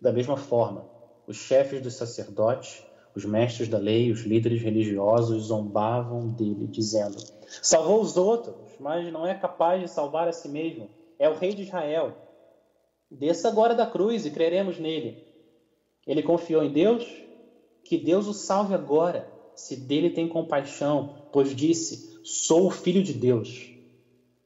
Da 0.00 0.12
mesma 0.12 0.36
forma, 0.36 0.84
os 1.28 1.36
chefes 1.36 1.80
dos 1.80 1.94
sacerdotes, 1.94 2.82
os 3.14 3.24
mestres 3.24 3.68
da 3.68 3.78
lei, 3.78 4.10
os 4.10 4.22
líderes 4.22 4.60
religiosos 4.60 5.44
zombavam 5.44 6.28
dele, 6.30 6.66
dizendo: 6.66 7.16
Salvou 7.62 8.00
os 8.00 8.16
outros, 8.16 8.56
mas 8.80 9.12
não 9.12 9.26
é 9.26 9.34
capaz 9.34 9.80
de 9.80 9.88
salvar 9.88 10.26
a 10.26 10.32
si 10.32 10.48
mesmo. 10.48 10.90
É 11.18 11.28
o 11.28 11.36
rei 11.36 11.54
de 11.54 11.62
Israel. 11.62 12.16
Desça 13.18 13.48
agora 13.48 13.74
da 13.74 13.86
cruz 13.86 14.24
e 14.24 14.30
creremos 14.30 14.78
nele. 14.78 15.22
Ele 16.06 16.22
confiou 16.22 16.64
em 16.64 16.72
Deus? 16.72 17.06
Que 17.84 17.98
Deus 17.98 18.26
o 18.26 18.32
salve 18.32 18.74
agora, 18.74 19.30
se 19.54 19.76
dele 19.76 20.10
tem 20.10 20.28
compaixão, 20.28 21.14
pois 21.32 21.54
disse: 21.54 22.20
Sou 22.24 22.68
o 22.68 22.70
filho 22.70 23.02
de 23.02 23.12
Deus. 23.12 23.70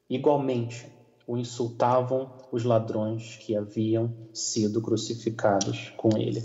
Igualmente, 0.08 0.86
o 1.26 1.36
insultavam 1.36 2.30
os 2.50 2.64
ladrões 2.64 3.36
que 3.36 3.56
haviam 3.56 4.12
sido 4.32 4.80
crucificados 4.80 5.92
com 5.96 6.16
ele. 6.16 6.42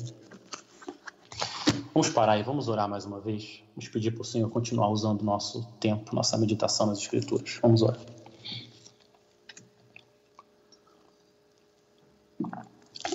Vamos 1.94 2.10
parar 2.10 2.38
e 2.38 2.44
vamos 2.44 2.68
orar 2.68 2.88
mais 2.88 3.06
uma 3.06 3.20
vez. 3.20 3.62
Vamos 3.76 3.90
pedir 3.90 4.12
para 4.12 4.22
o 4.22 4.26
Senhor 4.26 4.50
continuar 4.50 4.90
usando 4.90 5.24
nosso 5.24 5.68
tempo, 5.80 6.16
nossa 6.16 6.38
meditação 6.38 6.88
nas 6.88 7.00
Escrituras. 7.00 7.60
Vamos 7.62 7.82
orar. 7.82 8.00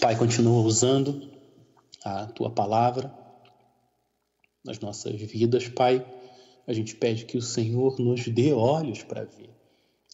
Pai, 0.06 0.16
continua 0.16 0.62
usando 0.62 1.20
a 2.04 2.26
tua 2.26 2.48
palavra 2.48 3.12
nas 4.64 4.78
nossas 4.78 5.20
vidas, 5.20 5.68
Pai. 5.68 6.06
A 6.64 6.72
gente 6.72 6.94
pede 6.94 7.24
que 7.24 7.36
o 7.36 7.42
Senhor 7.42 7.98
nos 7.98 8.24
dê 8.28 8.52
olhos 8.52 9.02
para 9.02 9.24
ver 9.24 9.50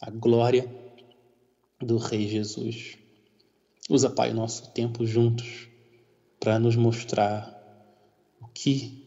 a 0.01 0.09
glória 0.09 0.67
do 1.79 1.99
Rei 1.99 2.27
Jesus. 2.27 2.97
Usa, 3.91 4.09
Pai, 4.09 4.31
o 4.31 4.35
nosso 4.35 4.73
tempo 4.73 5.05
juntos 5.05 5.69
para 6.41 6.59
nos 6.59 6.75
mostrar 6.75 7.55
o 8.41 8.47
que 8.47 9.07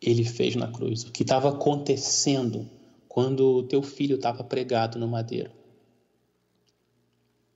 ele 0.00 0.24
fez 0.24 0.56
na 0.56 0.72
cruz, 0.72 1.04
o 1.04 1.12
que 1.12 1.24
estava 1.24 1.50
acontecendo 1.50 2.70
quando 3.06 3.58
o 3.58 3.62
teu 3.64 3.82
filho 3.82 4.16
estava 4.16 4.42
pregado 4.42 4.98
no 4.98 5.06
madeiro. 5.06 5.52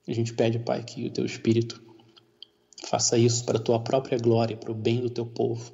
A 0.06 0.12
gente 0.12 0.34
pede, 0.34 0.58
Pai, 0.58 0.84
que 0.84 1.06
o 1.06 1.10
teu 1.10 1.24
Espírito 1.24 1.85
Faça 2.84 3.16
isso 3.16 3.44
para 3.44 3.58
a 3.58 3.62
tua 3.62 3.80
própria 3.80 4.18
glória, 4.18 4.56
para 4.56 4.70
o 4.70 4.74
bem 4.74 5.00
do 5.00 5.10
teu 5.10 5.26
povo. 5.26 5.72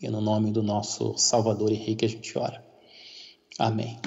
E 0.00 0.08
no 0.08 0.20
nome 0.20 0.52
do 0.52 0.62
nosso 0.62 1.16
Salvador 1.16 1.72
e 1.72 1.74
Rei 1.74 1.96
que 1.96 2.04
a 2.04 2.08
gente 2.08 2.36
ora. 2.36 2.64
Amém. 3.58 3.98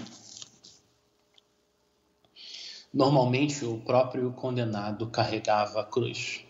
Normalmente 2.94 3.66
o 3.66 3.80
próprio 3.80 4.32
condenado 4.32 5.08
carregava 5.08 5.82
a 5.82 5.84
cruz. 5.84 6.44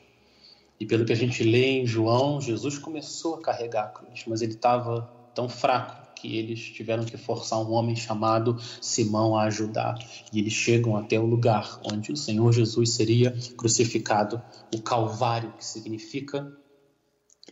E 0.79 0.85
pelo 0.85 1.05
que 1.05 1.13
a 1.13 1.15
gente 1.15 1.43
lê 1.43 1.81
em 1.81 1.85
João, 1.85 2.39
Jesus 2.39 2.77
começou 2.77 3.35
a 3.35 3.41
carregar 3.41 3.85
a 3.85 3.89
cruz, 3.89 4.23
mas 4.27 4.41
ele 4.41 4.53
estava 4.53 5.11
tão 5.33 5.49
fraco 5.49 6.06
que 6.17 6.35
eles 6.35 6.59
tiveram 6.59 7.05
que 7.05 7.17
forçar 7.17 7.59
um 7.59 7.71
homem 7.71 7.95
chamado 7.95 8.57
Simão 8.81 9.37
a 9.37 9.43
ajudar. 9.43 9.97
E 10.31 10.39
eles 10.39 10.53
chegam 10.53 10.95
até 10.95 11.19
o 11.19 11.25
lugar 11.25 11.79
onde 11.91 12.11
o 12.11 12.17
Senhor 12.17 12.51
Jesus 12.51 12.91
seria 12.91 13.35
crucificado, 13.55 14.41
o 14.73 14.81
Calvário, 14.81 15.53
que 15.53 15.65
significa 15.65 16.51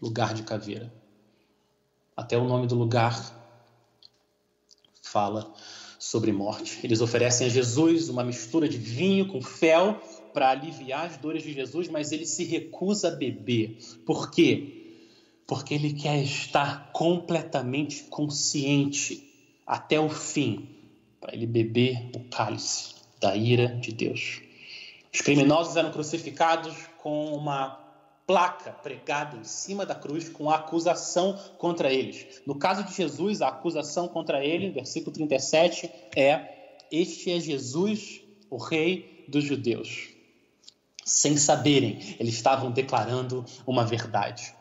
lugar 0.02 0.34
de 0.34 0.44
caveira. 0.44 0.94
Até 2.16 2.38
o 2.38 2.46
nome 2.46 2.68
do 2.68 2.76
lugar 2.76 3.44
fala 5.02 5.54
sobre 6.00 6.32
morte. 6.32 6.80
Eles 6.84 7.02
oferecem 7.02 7.48
a 7.48 7.50
Jesus 7.50 8.10
uma 8.10 8.24
mistura 8.24 8.68
de 8.68 8.78
vinho 8.78 9.28
com 9.28 9.42
fel 9.42 10.00
para 10.34 10.50
aliviar 10.50 11.08
as 11.08 11.18
dores 11.18 11.44
de 11.44 11.54
Jesus, 11.54 11.88
mas 11.88 12.12
ele 12.12 12.26
se 12.26 12.44
recusa 12.44 13.08
a 13.08 13.12
beber. 13.12 13.78
Por 14.06 14.30
quê? 14.30 14.85
Porque 15.48 15.74
ele 15.74 15.94
quer 15.94 16.22
estar 16.22 16.92
completamente 16.92 18.04
consciente 18.04 19.30
até 19.66 20.00
o 20.00 20.10
fim, 20.10 20.70
para 21.20 21.34
ele 21.34 21.46
beber 21.46 22.12
o 22.16 22.20
cálice 22.30 22.96
da 23.20 23.36
ira 23.36 23.68
de 23.68 23.92
Deus. 23.92 24.42
Os 25.14 25.22
criminosos 25.22 25.76
eram 25.76 25.92
crucificados 25.92 26.76
com 26.98 27.36
uma 27.36 27.86
placa 28.28 28.72
pregada 28.72 29.38
em 29.38 29.44
cima 29.44 29.86
da 29.86 29.96
cruz 29.96 30.30
com 30.30 30.50
a 30.50 30.56
acusação 30.56 31.38
contra 31.58 31.94
eles. 31.94 32.42
No 32.46 32.56
caso 32.56 32.84
de 32.84 32.94
Jesus, 32.94 33.42
a 33.42 33.50
acusação 33.50 34.08
contra 34.08 34.44
ele, 34.44 34.72
versículo 34.72 35.14
37, 35.14 35.90
é: 36.16 36.78
Este 36.92 37.32
é 37.32 37.40
Jesus, 37.40 38.22
o 38.50 38.58
Rei 38.58 39.26
dos 39.28 39.44
Judeus. 39.44 40.10
Sem 41.06 41.38
saberem, 41.38 42.16
eles 42.20 42.34
estavam 42.34 42.72
declarando 42.72 43.46
uma 43.66 43.86
verdade. 43.86 44.55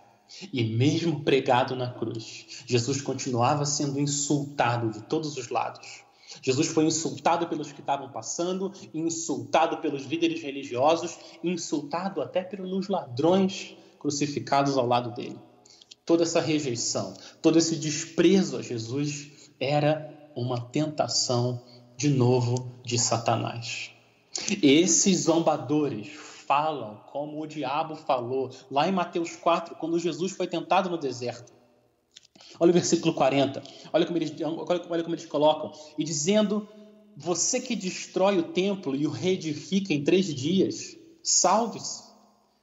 E 0.52 0.64
mesmo 0.64 1.20
pregado 1.20 1.76
na 1.76 1.90
cruz, 1.90 2.64
Jesus 2.66 3.00
continuava 3.00 3.64
sendo 3.64 4.00
insultado 4.00 4.90
de 4.90 5.02
todos 5.02 5.36
os 5.36 5.48
lados. 5.48 6.04
Jesus 6.42 6.68
foi 6.68 6.84
insultado 6.84 7.46
pelos 7.46 7.72
que 7.72 7.80
estavam 7.80 8.10
passando, 8.10 8.72
insultado 8.92 9.78
pelos 9.78 10.04
líderes 10.04 10.42
religiosos, 10.42 11.16
insultado 11.42 12.20
até 12.20 12.42
pelos 12.42 12.88
ladrões 12.88 13.76
crucificados 13.98 14.76
ao 14.76 14.86
lado 14.86 15.14
dele. 15.14 15.38
Toda 16.04 16.24
essa 16.24 16.40
rejeição, 16.40 17.14
todo 17.40 17.58
esse 17.58 17.76
desprezo 17.76 18.58
a 18.58 18.62
Jesus 18.62 19.30
era 19.58 20.12
uma 20.34 20.60
tentação 20.60 21.62
de 21.96 22.10
novo 22.10 22.70
de 22.84 22.98
Satanás. 22.98 23.90
Esses 24.60 25.20
zombadores 25.22 26.33
falam 26.46 27.00
como 27.10 27.42
o 27.42 27.46
diabo 27.46 27.96
falou 27.96 28.50
lá 28.70 28.88
em 28.88 28.92
Mateus 28.92 29.36
4, 29.36 29.76
quando 29.76 29.98
Jesus 29.98 30.32
foi 30.32 30.46
tentado 30.46 30.90
no 30.90 30.98
deserto. 30.98 31.52
Olha 32.58 32.70
o 32.70 32.74
versículo 32.74 33.14
40. 33.14 33.62
Olha 33.92 34.06
como 34.06 34.18
eles, 34.18 34.32
olha 34.40 35.02
como 35.02 35.14
eles 35.14 35.26
colocam. 35.26 35.72
E 35.98 36.04
dizendo: 36.04 36.68
Você 37.16 37.60
que 37.60 37.74
destrói 37.74 38.38
o 38.38 38.52
templo 38.52 38.94
e 38.94 39.06
o 39.06 39.10
reedifica 39.10 39.92
em 39.92 40.04
três 40.04 40.26
dias, 40.26 40.96
salve-se. 41.22 42.04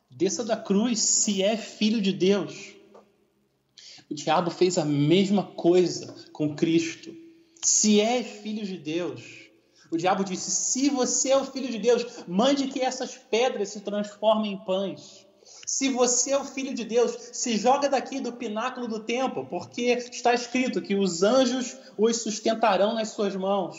Desça 0.09 0.43
da 0.43 0.57
cruz 0.57 0.99
se 0.99 1.41
é 1.41 1.55
filho 1.57 2.01
de 2.01 2.11
Deus. 2.11 2.75
O 4.09 4.13
diabo 4.13 4.51
fez 4.51 4.77
a 4.77 4.83
mesma 4.85 5.43
coisa 5.43 6.13
com 6.33 6.53
Cristo. 6.53 7.15
Se 7.63 8.01
é 8.01 8.23
filho 8.23 8.65
de 8.65 8.77
Deus, 8.77 9.40
o 9.91 9.97
diabo 9.97 10.23
disse: 10.23 10.49
Se 10.49 10.89
você 10.89 11.31
é 11.31 11.37
o 11.37 11.45
filho 11.45 11.69
de 11.69 11.77
Deus, 11.77 12.05
mande 12.25 12.67
que 12.67 12.79
essas 12.79 13.17
pedras 13.17 13.69
se 13.69 13.81
transformem 13.81 14.53
em 14.53 14.57
pães. 14.57 15.27
Se 15.65 15.89
você 15.89 16.31
é 16.31 16.37
o 16.37 16.45
filho 16.45 16.73
de 16.73 16.85
Deus, 16.85 17.15
se 17.33 17.57
joga 17.57 17.89
daqui 17.89 18.19
do 18.19 18.31
pináculo 18.31 18.87
do 18.87 18.99
templo, 19.01 19.45
porque 19.45 19.91
está 20.11 20.33
escrito 20.33 20.81
que 20.81 20.95
os 20.95 21.23
anjos 21.23 21.77
os 21.97 22.21
sustentarão 22.21 22.93
nas 22.93 23.09
suas 23.09 23.35
mãos. 23.35 23.77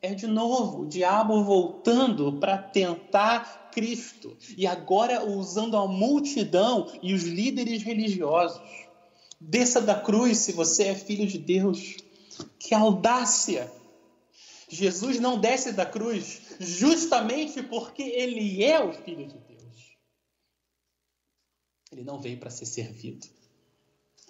É 0.00 0.14
de 0.14 0.26
novo 0.26 0.82
o 0.82 0.86
diabo 0.86 1.42
voltando 1.42 2.32
para 2.34 2.56
tentar 2.56 3.70
Cristo 3.70 4.36
e 4.56 4.66
agora 4.66 5.24
usando 5.24 5.76
a 5.76 5.86
multidão 5.86 6.90
e 7.02 7.12
os 7.12 7.24
líderes 7.24 7.82
religiosos. 7.82 8.62
Desça 9.40 9.80
da 9.80 9.94
cruz 9.94 10.38
se 10.38 10.52
você 10.52 10.84
é 10.84 10.94
filho 10.94 11.26
de 11.26 11.38
Deus. 11.38 11.96
Que 12.58 12.74
audácia! 12.74 13.70
Jesus 14.68 15.20
não 15.20 15.38
desce 15.38 15.72
da 15.72 15.86
cruz 15.86 16.42
justamente 16.58 17.62
porque 17.62 18.02
ele 18.02 18.62
é 18.62 18.82
o 18.82 18.92
Filho 18.92 19.26
de 19.26 19.38
Deus. 19.38 19.96
Ele 21.92 22.04
não 22.04 22.20
veio 22.20 22.38
para 22.38 22.50
ser 22.50 22.66
servido. 22.66 23.26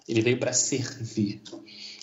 Ele 0.07 0.21
veio 0.21 0.39
para 0.39 0.53
servir 0.53 1.41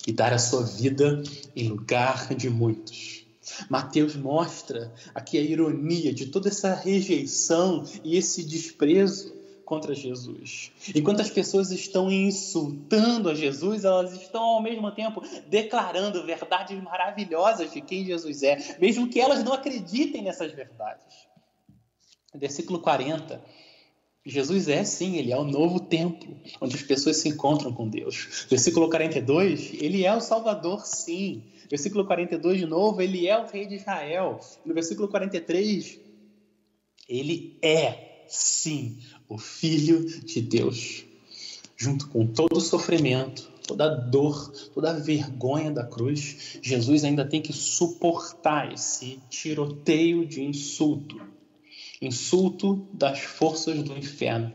e 0.06 0.12
dar 0.12 0.32
a 0.32 0.38
sua 0.38 0.64
vida 0.64 1.22
em 1.54 1.68
lugar 1.68 2.34
de 2.34 2.50
muitos. 2.50 3.24
Mateus 3.68 4.16
mostra 4.16 4.92
aqui 5.14 5.38
a 5.38 5.40
ironia 5.40 6.12
de 6.12 6.26
toda 6.26 6.48
essa 6.48 6.74
rejeição 6.74 7.84
e 8.04 8.16
esse 8.16 8.44
desprezo 8.44 9.41
contra 9.64 9.94
Jesus. 9.94 10.72
Enquanto 10.94 11.20
as 11.20 11.30
pessoas 11.30 11.70
estão 11.70 12.10
insultando 12.10 13.28
a 13.28 13.34
Jesus, 13.34 13.84
elas 13.84 14.12
estão 14.12 14.42
ao 14.42 14.62
mesmo 14.62 14.90
tempo 14.92 15.22
declarando 15.48 16.24
verdades 16.24 16.80
maravilhosas 16.82 17.72
de 17.72 17.80
quem 17.80 18.04
Jesus 18.04 18.42
é, 18.42 18.76
mesmo 18.78 19.08
que 19.08 19.20
elas 19.20 19.42
não 19.42 19.52
acreditem 19.52 20.22
nessas 20.22 20.52
verdades. 20.52 21.26
Versículo 22.34 22.80
40. 22.80 23.42
Jesus 24.24 24.68
é 24.68 24.84
sim, 24.84 25.16
ele 25.16 25.32
é 25.32 25.36
o 25.36 25.42
novo 25.44 25.80
templo, 25.80 26.36
onde 26.60 26.76
as 26.76 26.82
pessoas 26.82 27.16
se 27.16 27.28
encontram 27.28 27.72
com 27.72 27.88
Deus. 27.88 28.46
Versículo 28.48 28.88
42, 28.88 29.72
ele 29.74 30.04
é 30.04 30.14
o 30.14 30.20
Salvador, 30.20 30.86
sim. 30.86 31.42
Versículo 31.68 32.06
42 32.06 32.60
de 32.60 32.66
novo, 32.66 33.02
ele 33.02 33.26
é 33.26 33.36
o 33.36 33.46
Rei 33.46 33.66
de 33.66 33.74
Israel. 33.74 34.38
No 34.64 34.74
versículo 34.74 35.08
43, 35.08 35.98
ele 37.08 37.58
é 37.62 38.24
sim 38.28 38.98
o 39.34 39.38
Filho 39.38 40.04
de 40.04 40.40
Deus, 40.40 41.04
junto 41.76 42.08
com 42.08 42.26
todo 42.26 42.56
o 42.56 42.60
sofrimento, 42.60 43.50
toda 43.66 43.86
a 43.86 43.94
dor, 43.94 44.50
toda 44.74 44.90
a 44.90 44.94
vergonha 44.94 45.70
da 45.70 45.84
cruz, 45.84 46.58
Jesus 46.62 47.04
ainda 47.04 47.24
tem 47.24 47.40
que 47.40 47.52
suportar 47.52 48.72
esse 48.72 49.20
tiroteio 49.30 50.26
de 50.26 50.42
insulto 50.42 51.32
insulto 52.02 52.84
das 52.92 53.20
forças 53.20 53.80
do 53.82 53.96
inferno, 53.96 54.52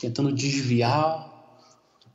tentando 0.00 0.30
desviar 0.30 1.32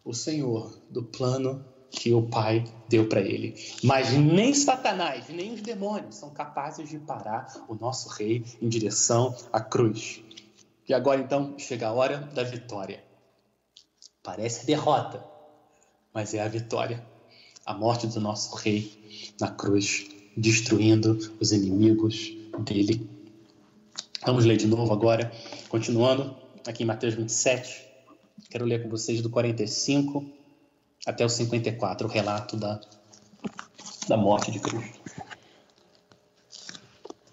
o 0.06 0.14
Senhor 0.14 0.78
do 0.90 1.04
plano 1.04 1.66
que 1.90 2.14
o 2.14 2.22
Pai 2.22 2.64
deu 2.88 3.08
para 3.10 3.22
ele. 3.22 3.56
Mas 3.84 4.12
nem 4.14 4.54
Satanás, 4.54 5.28
nem 5.30 5.54
os 5.54 5.62
demônios 5.62 6.16
são 6.16 6.30
capazes 6.30 6.88
de 6.88 7.00
parar 7.00 7.52
o 7.68 7.74
nosso 7.74 8.10
rei 8.10 8.44
em 8.62 8.70
direção 8.70 9.36
à 9.52 9.60
cruz. 9.60 10.22
E 10.90 10.94
agora 10.94 11.22
então 11.22 11.54
chega 11.60 11.88
a 11.88 11.94
hora 11.94 12.18
da 12.34 12.44
vitória. 12.44 13.04
Parece 14.24 14.66
derrota, 14.66 15.24
mas 16.12 16.34
é 16.34 16.42
a 16.42 16.48
vitória. 16.48 17.06
A 17.64 17.76
morte 17.76 18.08
do 18.08 18.20
nosso 18.20 18.56
rei 18.56 19.32
na 19.40 19.52
cruz, 19.52 20.08
destruindo 20.36 21.16
os 21.40 21.52
inimigos 21.52 22.32
dele. 22.62 23.08
Vamos 24.26 24.46
ler 24.46 24.58
de 24.58 24.66
novo 24.66 24.92
agora, 24.92 25.32
continuando 25.70 26.36
aqui 26.68 26.82
em 26.82 26.88
Mateus 26.88 27.14
27. 27.14 27.86
Quero 28.50 28.66
ler 28.66 28.82
com 28.82 28.90
vocês 28.90 29.22
do 29.22 29.30
45 29.30 30.26
até 31.06 31.24
o 31.24 31.30
54, 31.30 32.08
o 32.08 32.10
relato 32.10 32.58
da, 32.58 32.82
da 34.08 34.18
morte 34.18 34.50
de 34.50 34.60
Cristo. 34.60 35.00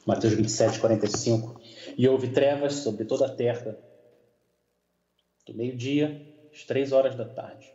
Mateus 0.07 0.35
27, 0.35 0.79
45. 0.79 1.56
E 1.97 2.07
houve 2.07 2.29
trevas 2.29 2.75
sobre 2.75 3.05
toda 3.05 3.27
a 3.27 3.35
terra, 3.35 3.79
do 5.47 5.55
meio-dia 5.55 6.21
às 6.53 6.65
três 6.65 6.93
horas 6.93 7.15
da 7.15 7.25
tarde. 7.25 7.73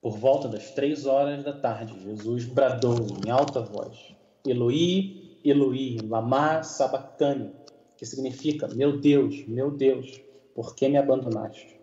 Por 0.00 0.18
volta 0.18 0.48
das 0.48 0.72
três 0.72 1.06
horas 1.06 1.44
da 1.44 1.52
tarde, 1.52 2.00
Jesus 2.02 2.44
bradou 2.46 2.96
em 3.24 3.30
alta 3.30 3.60
voz: 3.60 4.12
Eloi, 4.44 5.38
Eloi, 5.44 5.98
lama 6.02 6.64
sabachthani, 6.64 7.52
que 7.96 8.04
significa: 8.04 8.66
Meu 8.74 8.98
Deus, 8.98 9.46
meu 9.46 9.70
Deus, 9.70 10.20
por 10.54 10.74
que 10.74 10.88
me 10.88 10.96
abandonaste? 10.96 11.80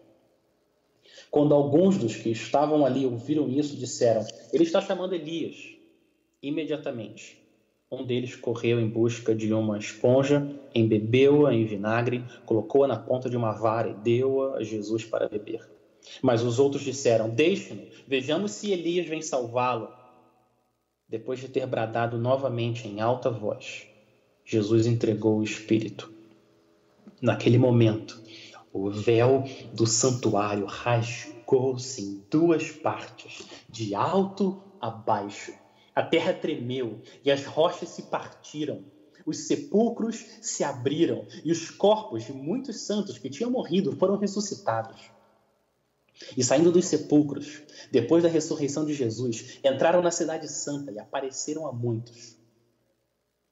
Quando 1.32 1.54
alguns 1.56 1.98
dos 1.98 2.16
que 2.16 2.30
estavam 2.32 2.86
ali 2.86 3.06
ouviram 3.06 3.48
isso, 3.50 3.78
disseram: 3.78 4.26
Ele 4.52 4.64
está 4.64 4.82
chamando 4.82 5.16
Elias. 5.16 5.78
Imediatamente, 6.42 7.39
um 7.92 8.06
deles 8.06 8.36
correu 8.36 8.80
em 8.80 8.88
busca 8.88 9.34
de 9.34 9.52
uma 9.52 9.78
esponja, 9.78 10.48
embebeu-a 10.76 11.54
em 11.54 11.66
vinagre, 11.66 12.24
colocou-a 12.46 12.88
na 12.88 12.96
ponta 12.96 13.30
de 13.30 13.36
uma 13.36 13.52
vara 13.52 13.90
e 13.90 13.94
deu-a 13.96 14.58
a 14.58 14.64
Jesus 14.64 15.04
para 15.04 15.28
beber. 15.28 15.68
Mas 16.22 16.44
os 16.44 16.60
outros 16.60 16.84
disseram: 16.84 17.30
Deixe-no, 17.30 17.88
vejamos 18.08 18.52
se 18.52 18.72
Elias 18.72 19.08
vem 19.08 19.22
salvá-lo. 19.22 19.90
Depois 21.08 21.40
de 21.40 21.48
ter 21.48 21.66
bradado 21.66 22.20
novamente 22.20 22.88
em 22.88 23.02
alta 23.02 23.32
voz, 23.32 23.88
Jesus 24.46 24.86
entregou 24.86 25.40
o 25.40 25.44
Espírito. 25.44 26.14
Naquele 27.20 27.58
momento, 27.58 28.22
o 28.72 28.92
véu 28.92 29.44
do 29.74 29.88
santuário 29.88 30.66
rasgou-se 30.68 32.02
em 32.02 32.24
duas 32.30 32.72
partes, 32.72 33.48
de 33.68 33.96
alto 33.96 34.62
a 34.80 34.92
baixo. 34.92 35.54
A 35.96 36.04
terra 36.04 36.34
tremeu 36.34 37.02
e 37.24 37.32
as 37.32 37.46
rochas 37.46 37.90
se 37.90 38.04
partiram. 38.04 38.84
Os 39.26 39.48
sepulcros 39.48 40.26
se 40.42 40.64
abriram 40.64 41.26
e 41.44 41.52
os 41.52 41.70
corpos 41.70 42.26
de 42.26 42.34
muitos 42.34 42.82
santos 42.82 43.18
que 43.18 43.30
tinham 43.30 43.52
morrido 43.52 43.96
foram 43.98 44.18
ressuscitados. 44.18 45.12
E 46.36 46.44
saindo 46.44 46.72
dos 46.72 46.86
sepulcros, 46.86 47.62
depois 47.92 48.24
da 48.24 48.30
ressurreição 48.30 48.86
de 48.86 48.94
Jesus, 48.94 49.60
entraram 49.64 50.02
na 50.02 50.12
Cidade 50.12 50.48
Santa 50.50 50.92
e 50.92 51.00
apareceram 51.00 51.68
a 51.68 51.72
muitos. 51.72 52.38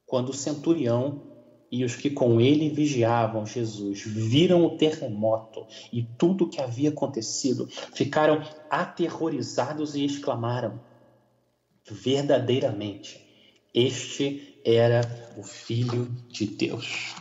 Quando 0.05 0.29
o 0.29 0.33
centurião 0.33 1.21
e 1.71 1.83
os 1.83 1.95
que 1.95 2.09
com 2.09 2.39
ele 2.39 2.69
vigiavam 2.69 3.45
Jesus 3.45 4.01
viram 4.01 4.65
o 4.65 4.77
terremoto 4.77 5.65
e 5.91 6.03
tudo 6.17 6.45
o 6.45 6.49
que 6.49 6.61
havia 6.61 6.89
acontecido, 6.89 7.67
ficaram 7.93 8.41
aterrorizados 8.69 9.95
e 9.95 10.05
exclamaram: 10.05 10.79
Verdadeiramente, 11.89 13.19
este 13.73 14.59
era 14.65 15.01
o 15.37 15.43
Filho 15.43 16.05
de 16.29 16.45
Deus. 16.45 17.15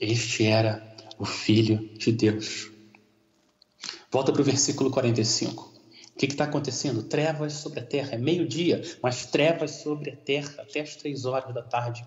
Este 0.00 0.46
era 0.46 0.96
o 1.18 1.24
Filho 1.24 1.78
de 1.98 2.12
Deus. 2.12 2.70
Volta 4.10 4.32
para 4.32 4.40
o 4.40 4.44
versículo 4.44 4.90
45. 4.90 5.74
O 6.14 6.16
que 6.16 6.26
está 6.26 6.44
acontecendo? 6.44 7.02
Trevas 7.02 7.54
sobre 7.54 7.80
a 7.80 7.84
terra. 7.84 8.14
É 8.14 8.18
meio-dia, 8.18 8.80
mas 9.02 9.26
trevas 9.26 9.72
sobre 9.82 10.10
a 10.10 10.16
terra 10.16 10.54
até 10.58 10.80
as 10.80 10.96
três 10.96 11.24
horas 11.24 11.52
da 11.52 11.62
tarde. 11.62 12.06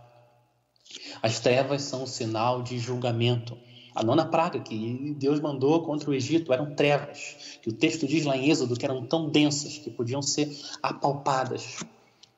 As 1.22 1.40
trevas 1.40 1.82
são 1.82 2.04
um 2.04 2.08
sinal 2.08 2.64
de 2.64 2.80
julgamento. 2.80 3.58
A 3.98 4.04
nona 4.04 4.26
praga 4.26 4.60
que 4.60 5.16
Deus 5.18 5.40
mandou 5.40 5.82
contra 5.82 6.12
o 6.12 6.14
Egito 6.14 6.54
eram 6.54 6.76
trevas, 6.76 7.58
que 7.64 7.70
o 7.70 7.74
texto 7.74 8.06
diz 8.06 8.26
lá 8.26 8.38
em 8.38 8.48
Êxodo 8.48 8.76
que 8.76 8.86
eram 8.86 9.04
tão 9.04 9.28
densas 9.28 9.80
que 9.80 9.90
podiam 9.90 10.22
ser 10.22 10.56
apalpadas. 10.84 11.84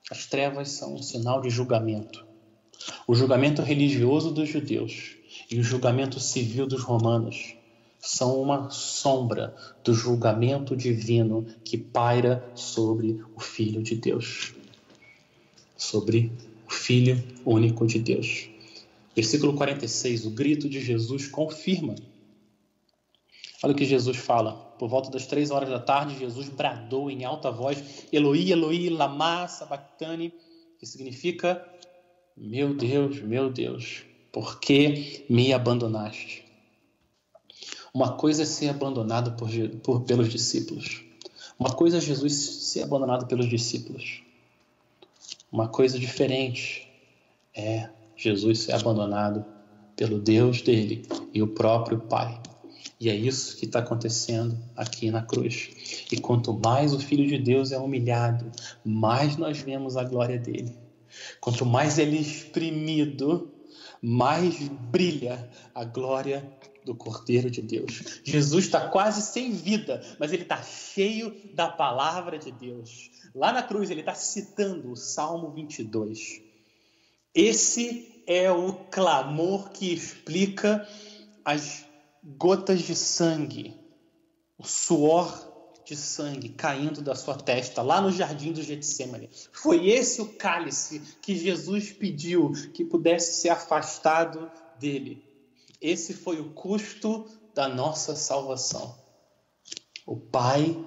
As 0.09 0.25
trevas 0.25 0.69
são 0.69 0.95
um 0.95 1.03
sinal 1.03 1.41
de 1.41 1.49
julgamento. 1.49 2.25
O 3.05 3.13
julgamento 3.13 3.61
religioso 3.61 4.31
dos 4.31 4.47
judeus 4.47 5.17
e 5.51 5.59
o 5.59 5.63
julgamento 5.63 6.17
civil 6.17 6.65
dos 6.65 6.81
romanos 6.81 7.55
são 7.99 8.41
uma 8.41 8.69
sombra 8.69 9.53
do 9.83 9.93
julgamento 9.93 10.77
divino 10.77 11.45
que 11.65 11.77
paira 11.77 12.49
sobre 12.55 13.21
o 13.35 13.41
Filho 13.41 13.83
de 13.83 13.95
Deus, 13.95 14.53
sobre 15.75 16.31
o 16.65 16.71
Filho 16.71 17.21
único 17.45 17.85
de 17.85 17.99
Deus. 17.99 18.49
Versículo 19.19 19.53
46, 19.53 20.27
o 20.27 20.29
grito 20.29 20.69
de 20.69 20.79
Jesus 20.79 21.27
confirma. 21.27 21.93
Olha 23.61 23.73
o 23.73 23.75
que 23.75 23.83
Jesus 23.83 24.15
fala. 24.15 24.53
Por 24.79 24.87
volta 24.87 25.11
das 25.11 25.27
três 25.27 25.51
horas 25.51 25.67
da 25.67 25.77
tarde, 25.77 26.17
Jesus 26.17 26.47
bradou 26.47 27.11
em 27.11 27.25
alta 27.25 27.51
voz: 27.51 28.07
Eloi, 28.13 28.49
Eloi, 28.49 28.87
lama 28.89 29.45
sabachthani, 29.49 30.33
que 30.79 30.85
significa: 30.85 31.67
Meu 32.37 32.73
Deus, 32.73 33.19
meu 33.19 33.49
Deus, 33.49 34.03
por 34.31 34.57
que 34.61 35.25
me 35.29 35.51
abandonaste? 35.51 36.45
Uma 37.93 38.13
coisa 38.13 38.43
é 38.43 38.45
ser 38.45 38.69
abandonado 38.69 39.33
por, 39.33 39.49
por, 39.83 40.03
pelos 40.03 40.29
discípulos. 40.29 41.03
Uma 41.59 41.73
coisa 41.73 41.97
é 41.97 41.99
Jesus 41.99 42.33
ser 42.71 42.83
abandonado 42.83 43.27
pelos 43.27 43.49
discípulos. 43.49 44.23
Uma 45.51 45.67
coisa 45.67 45.99
diferente 45.99 46.87
é 47.53 47.89
Jesus 48.19 48.59
ser 48.59 48.73
abandonado 48.73 49.45
pelo 49.95 50.19
Deus 50.19 50.61
dele 50.61 51.07
e 51.33 51.41
o 51.41 51.47
próprio 51.47 51.99
Pai. 51.99 52.41
E 52.99 53.09
é 53.09 53.15
isso 53.15 53.55
que 53.57 53.65
está 53.65 53.79
acontecendo 53.79 54.57
aqui 54.75 55.09
na 55.09 55.21
cruz. 55.21 56.05
E 56.11 56.19
quanto 56.19 56.53
mais 56.53 56.93
o 56.93 56.99
Filho 56.99 57.25
de 57.25 57.37
Deus 57.37 57.71
é 57.71 57.77
humilhado, 57.77 58.51
mais 58.83 59.37
nós 59.37 59.59
vemos 59.59 59.95
a 59.95 60.03
glória 60.03 60.37
dele. 60.37 60.75
Quanto 61.39 61.65
mais 61.65 61.97
ele 61.97 62.17
é 62.17 62.21
exprimido, 62.21 63.53
mais 64.01 64.67
brilha 64.67 65.49
a 65.73 65.85
glória 65.85 66.45
do 66.83 66.93
Cordeiro 66.93 67.49
de 67.49 67.61
Deus. 67.61 68.21
Jesus 68.25 68.65
está 68.65 68.89
quase 68.89 69.21
sem 69.21 69.51
vida, 69.53 70.01
mas 70.19 70.33
ele 70.33 70.43
está 70.43 70.61
cheio 70.61 71.33
da 71.53 71.69
palavra 71.69 72.37
de 72.37 72.51
Deus. 72.51 73.11
Lá 73.33 73.53
na 73.53 73.63
cruz, 73.63 73.89
ele 73.89 74.01
está 74.01 74.13
citando 74.13 74.91
o 74.91 74.95
Salmo 74.97 75.51
22. 75.51 76.48
Esse 77.33 78.23
é 78.25 78.51
o 78.51 78.73
clamor 78.91 79.69
que 79.69 79.93
explica 79.93 80.87
as 81.43 81.85
gotas 82.23 82.81
de 82.81 82.95
sangue, 82.95 83.75
o 84.57 84.65
suor 84.65 85.47
de 85.85 85.95
sangue 85.95 86.49
caindo 86.49 87.01
da 87.01 87.15
sua 87.15 87.35
testa 87.35 87.81
lá 87.81 87.99
no 87.99 88.11
jardim 88.11 88.51
do 88.51 88.61
Getsemane. 88.61 89.29
Foi 89.51 89.89
esse 89.89 90.21
o 90.21 90.33
cálice 90.33 91.01
que 91.21 91.35
Jesus 91.35 91.91
pediu 91.91 92.51
que 92.73 92.85
pudesse 92.85 93.41
ser 93.41 93.49
afastado 93.49 94.51
dele. 94.79 95.23
Esse 95.81 96.13
foi 96.13 96.39
o 96.39 96.51
custo 96.51 97.25
da 97.55 97.67
nossa 97.67 98.15
salvação. 98.15 98.95
O 100.05 100.15
Pai 100.15 100.77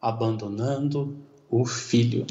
abandonando 0.00 1.16
o 1.50 1.66
Filho. 1.66 2.26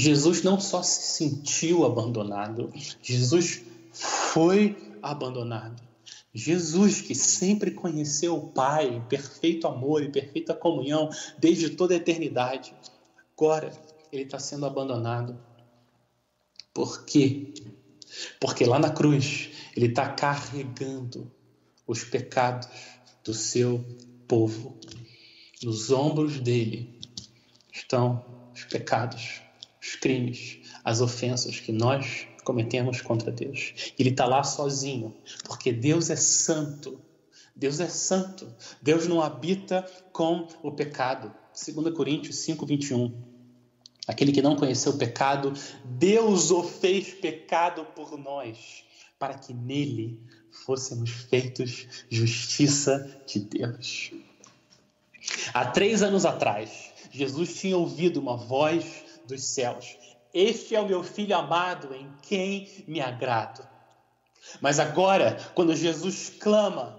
Jesus 0.00 0.44
não 0.44 0.60
só 0.60 0.80
se 0.80 1.16
sentiu 1.16 1.84
abandonado, 1.84 2.72
Jesus 3.02 3.64
foi 3.92 4.94
abandonado. 5.02 5.82
Jesus, 6.32 7.00
que 7.00 7.16
sempre 7.16 7.72
conheceu 7.72 8.36
o 8.36 8.52
Pai 8.52 9.04
perfeito 9.08 9.66
amor 9.66 10.04
e 10.04 10.08
perfeita 10.08 10.54
comunhão 10.54 11.10
desde 11.36 11.70
toda 11.70 11.94
a 11.94 11.96
eternidade, 11.96 12.72
agora 13.36 13.72
ele 14.12 14.22
está 14.22 14.38
sendo 14.38 14.66
abandonado. 14.66 15.36
Por 16.72 17.04
quê? 17.04 17.52
Porque 18.38 18.64
lá 18.64 18.78
na 18.78 18.90
cruz 18.90 19.50
ele 19.76 19.86
está 19.86 20.10
carregando 20.10 21.28
os 21.88 22.04
pecados 22.04 22.68
do 23.24 23.34
seu 23.34 23.84
povo. 24.28 24.78
Nos 25.60 25.90
ombros 25.90 26.38
dele 26.38 27.00
estão 27.72 28.24
os 28.54 28.62
pecados, 28.62 29.42
os 29.88 29.96
crimes, 29.96 30.58
as 30.84 31.00
ofensas 31.00 31.58
que 31.58 31.72
nós 31.72 32.26
cometemos 32.44 33.00
contra 33.00 33.32
Deus. 33.32 33.92
Ele 33.98 34.10
está 34.10 34.26
lá 34.26 34.42
sozinho, 34.42 35.14
porque 35.44 35.72
Deus 35.72 36.10
é 36.10 36.16
santo. 36.16 37.00
Deus 37.54 37.80
é 37.80 37.88
santo. 37.88 38.52
Deus 38.80 39.06
não 39.06 39.20
habita 39.20 39.82
com 40.12 40.46
o 40.62 40.72
pecado. 40.72 41.32
2 41.52 41.94
Coríntios 41.94 42.36
5, 42.36 42.64
21. 42.66 43.12
Aquele 44.06 44.32
que 44.32 44.40
não 44.40 44.56
conheceu 44.56 44.92
o 44.92 44.98
pecado, 44.98 45.52
Deus 45.84 46.50
o 46.50 46.62
fez 46.62 47.12
pecado 47.14 47.84
por 47.94 48.16
nós, 48.16 48.84
para 49.18 49.34
que 49.34 49.52
nele 49.52 50.18
fôssemos 50.64 51.10
feitos 51.10 51.86
justiça 52.08 53.22
de 53.26 53.40
Deus. 53.40 54.12
Há 55.52 55.66
três 55.66 56.02
anos 56.02 56.24
atrás, 56.24 56.90
Jesus 57.10 57.60
tinha 57.60 57.76
ouvido 57.76 58.18
uma 58.18 58.36
voz 58.36 59.04
dos 59.28 59.44
céus: 59.44 59.96
Este 60.34 60.74
é 60.74 60.80
o 60.80 60.88
meu 60.88 61.04
filho 61.04 61.36
amado, 61.36 61.94
em 61.94 62.12
quem 62.22 62.84
me 62.88 63.00
agrado. 63.00 63.64
Mas 64.60 64.80
agora, 64.80 65.36
quando 65.54 65.76
Jesus 65.76 66.30
clama, 66.40 66.98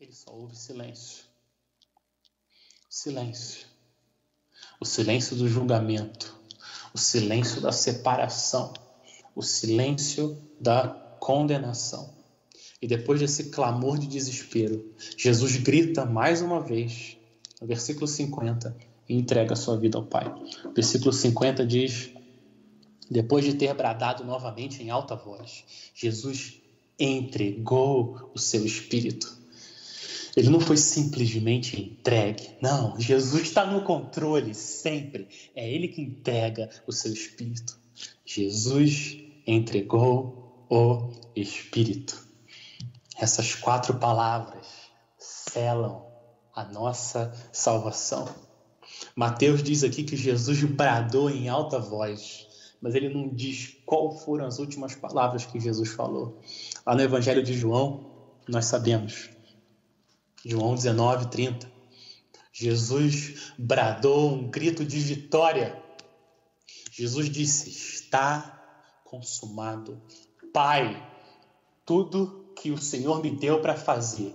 ele 0.00 0.12
só 0.12 0.32
ouve 0.32 0.56
silêncio. 0.56 1.24
Silêncio 2.88 3.70
o 4.80 4.86
silêncio 4.86 5.36
do 5.36 5.46
julgamento, 5.46 6.34
o 6.94 6.98
silêncio 6.98 7.60
da 7.60 7.70
separação, 7.70 8.72
o 9.36 9.42
silêncio 9.42 10.40
da 10.58 10.88
condenação. 11.20 12.14
E 12.80 12.88
depois 12.88 13.20
desse 13.20 13.50
clamor 13.50 13.98
de 13.98 14.06
desespero, 14.06 14.94
Jesus 15.18 15.58
grita 15.58 16.06
mais 16.06 16.40
uma 16.40 16.62
vez, 16.62 17.18
no 17.60 17.66
versículo 17.66 18.08
50, 18.08 18.74
e 19.10 19.16
entrega 19.16 19.56
sua 19.56 19.76
vida 19.76 19.98
ao 19.98 20.04
Pai. 20.04 20.32
O 20.64 20.72
versículo 20.72 21.12
50 21.12 21.66
diz: 21.66 22.10
Depois 23.10 23.44
de 23.44 23.54
ter 23.54 23.74
bradado 23.74 24.24
novamente 24.24 24.80
em 24.84 24.88
alta 24.88 25.16
voz, 25.16 25.64
Jesus 25.92 26.62
entregou 26.96 28.30
o 28.32 28.38
seu 28.38 28.64
espírito. 28.64 29.36
Ele 30.36 30.48
não 30.48 30.60
foi 30.60 30.76
simplesmente 30.76 31.82
entregue. 31.82 32.50
Não, 32.62 33.00
Jesus 33.00 33.42
está 33.42 33.66
no 33.66 33.82
controle 33.82 34.54
sempre. 34.54 35.26
É 35.56 35.68
Ele 35.68 35.88
que 35.88 36.00
entrega 36.00 36.70
o 36.86 36.92
seu 36.92 37.12
espírito. 37.12 37.76
Jesus 38.24 39.18
entregou 39.44 40.64
o 40.70 41.10
espírito. 41.34 42.16
Essas 43.18 43.56
quatro 43.56 43.94
palavras 43.94 44.68
selam 45.18 46.06
a 46.54 46.62
nossa 46.62 47.34
salvação. 47.50 48.49
Mateus 49.20 49.62
diz 49.62 49.84
aqui 49.84 50.02
que 50.02 50.16
Jesus 50.16 50.64
bradou 50.64 51.28
em 51.28 51.46
alta 51.46 51.78
voz. 51.78 52.48
mas 52.80 52.94
ele 52.94 53.10
não 53.10 53.28
diz 53.28 53.76
qual 53.84 54.10
foram 54.16 54.46
as 54.46 54.58
últimas 54.58 54.94
palavras 54.94 55.44
que 55.44 55.60
Jesus 55.60 55.90
falou. 55.90 56.40
Lá 56.86 56.94
no 56.94 57.02
Evangelho 57.02 57.42
de 57.42 57.52
João, 57.52 58.10
nós 58.48 58.64
sabemos. 58.64 59.28
João 60.42 60.74
19, 60.74 61.26
30. 61.26 61.70
Jesus 62.50 63.52
bradou 63.58 64.32
um 64.32 64.50
grito 64.50 64.86
de 64.86 64.98
vitória. 64.98 65.78
Jesus 66.90 67.28
disse: 67.28 67.68
Está 67.68 68.58
consumado. 69.04 70.00
Pai, 70.50 71.06
tudo 71.84 72.54
que 72.56 72.70
o 72.70 72.78
Senhor 72.78 73.22
me 73.22 73.30
deu 73.30 73.60
para 73.60 73.76
fazer, 73.76 74.34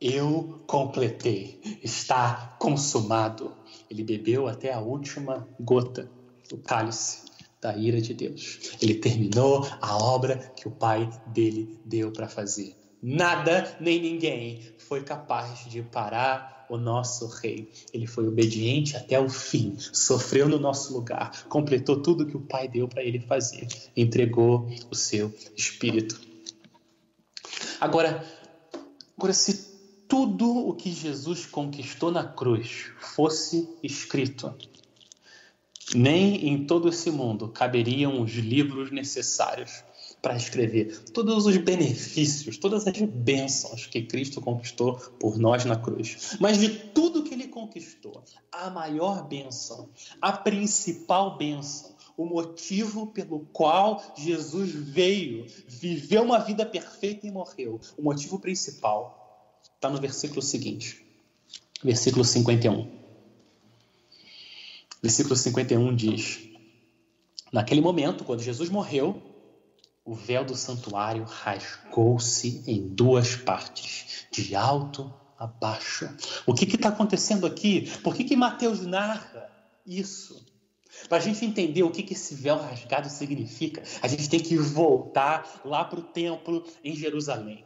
eu 0.00 0.62
completei. 0.66 1.60
Está 1.82 2.56
consumado. 2.58 3.54
Ele 3.90 4.02
bebeu 4.02 4.48
até 4.48 4.72
a 4.72 4.80
última 4.80 5.46
gota 5.58 6.10
do 6.48 6.56
cálice 6.56 7.30
da 7.60 7.76
ira 7.76 8.00
de 8.00 8.14
Deus. 8.14 8.72
Ele 8.80 8.94
terminou 8.94 9.68
a 9.80 9.96
obra 9.98 10.36
que 10.56 10.66
o 10.66 10.70
Pai 10.70 11.10
dele 11.26 11.78
deu 11.84 12.10
para 12.10 12.28
fazer. 12.28 12.74
Nada 13.02 13.76
nem 13.80 14.00
ninguém 14.00 14.60
foi 14.78 15.02
capaz 15.02 15.64
de 15.66 15.82
parar 15.82 16.66
o 16.70 16.76
nosso 16.76 17.26
rei. 17.26 17.70
Ele 17.92 18.06
foi 18.06 18.26
obediente 18.26 18.96
até 18.96 19.18
o 19.18 19.28
fim, 19.28 19.76
sofreu 19.78 20.48
no 20.48 20.58
nosso 20.58 20.92
lugar, 20.92 21.44
completou 21.48 22.00
tudo 22.00 22.26
que 22.26 22.36
o 22.36 22.40
Pai 22.40 22.68
deu 22.68 22.86
para 22.86 23.02
ele 23.02 23.20
fazer, 23.20 23.66
entregou 23.96 24.68
o 24.90 24.94
seu 24.94 25.34
espírito. 25.56 26.20
Agora, 27.80 28.24
agora 29.16 29.32
se 29.32 29.69
tudo 30.10 30.66
o 30.68 30.74
que 30.74 30.90
Jesus 30.90 31.46
conquistou 31.46 32.10
na 32.10 32.24
cruz 32.24 32.90
fosse 32.98 33.68
escrito, 33.80 34.52
nem 35.94 36.48
em 36.48 36.66
todo 36.66 36.88
esse 36.88 37.12
mundo 37.12 37.48
caberiam 37.48 38.20
os 38.20 38.32
livros 38.32 38.90
necessários 38.90 39.84
para 40.20 40.36
escrever 40.36 40.98
todos 41.12 41.46
os 41.46 41.56
benefícios, 41.56 42.58
todas 42.58 42.88
as 42.88 43.00
bênçãos 43.00 43.86
que 43.86 44.02
Cristo 44.02 44.40
conquistou 44.40 44.96
por 45.20 45.38
nós 45.38 45.64
na 45.64 45.76
cruz. 45.76 46.36
Mas 46.40 46.58
de 46.58 46.68
tudo 46.68 47.22
que 47.22 47.32
ele 47.32 47.46
conquistou, 47.46 48.24
a 48.50 48.68
maior 48.68 49.28
bênção, 49.28 49.88
a 50.20 50.32
principal 50.32 51.38
bênção, 51.38 51.94
o 52.16 52.26
motivo 52.26 53.06
pelo 53.06 53.46
qual 53.52 54.02
Jesus 54.16 54.72
veio, 54.72 55.46
viveu 55.68 56.24
uma 56.24 56.40
vida 56.40 56.66
perfeita 56.66 57.28
e 57.28 57.30
morreu, 57.30 57.80
o 57.96 58.02
motivo 58.02 58.40
principal 58.40 59.19
está 59.80 59.88
no 59.88 59.98
versículo 59.98 60.42
seguinte, 60.42 61.02
versículo 61.82 62.22
51. 62.22 62.86
Versículo 65.02 65.34
51 65.34 65.96
diz: 65.96 66.38
Naquele 67.50 67.80
momento, 67.80 68.22
quando 68.22 68.42
Jesus 68.42 68.68
morreu, 68.68 69.22
o 70.04 70.14
véu 70.14 70.44
do 70.44 70.54
santuário 70.54 71.24
rasgou-se 71.24 72.62
em 72.66 72.88
duas 72.88 73.36
partes, 73.36 74.26
de 74.30 74.54
alto 74.54 75.10
a 75.38 75.46
baixo. 75.46 76.14
O 76.44 76.52
que 76.52 76.66
está 76.66 76.90
acontecendo 76.90 77.46
aqui? 77.46 77.90
Por 78.02 78.14
que, 78.14 78.24
que 78.24 78.36
Mateus 78.36 78.82
narra 78.82 79.50
isso? 79.86 80.44
Para 81.08 81.16
a 81.16 81.20
gente 81.22 81.42
entender 81.42 81.84
o 81.84 81.90
que, 81.90 82.02
que 82.02 82.12
esse 82.12 82.34
véu 82.34 82.58
rasgado 82.58 83.08
significa, 83.08 83.82
a 84.02 84.08
gente 84.08 84.28
tem 84.28 84.40
que 84.40 84.58
voltar 84.58 85.62
lá 85.64 85.82
para 85.86 86.00
o 86.00 86.02
templo 86.02 86.66
em 86.84 86.94
Jerusalém. 86.94 87.64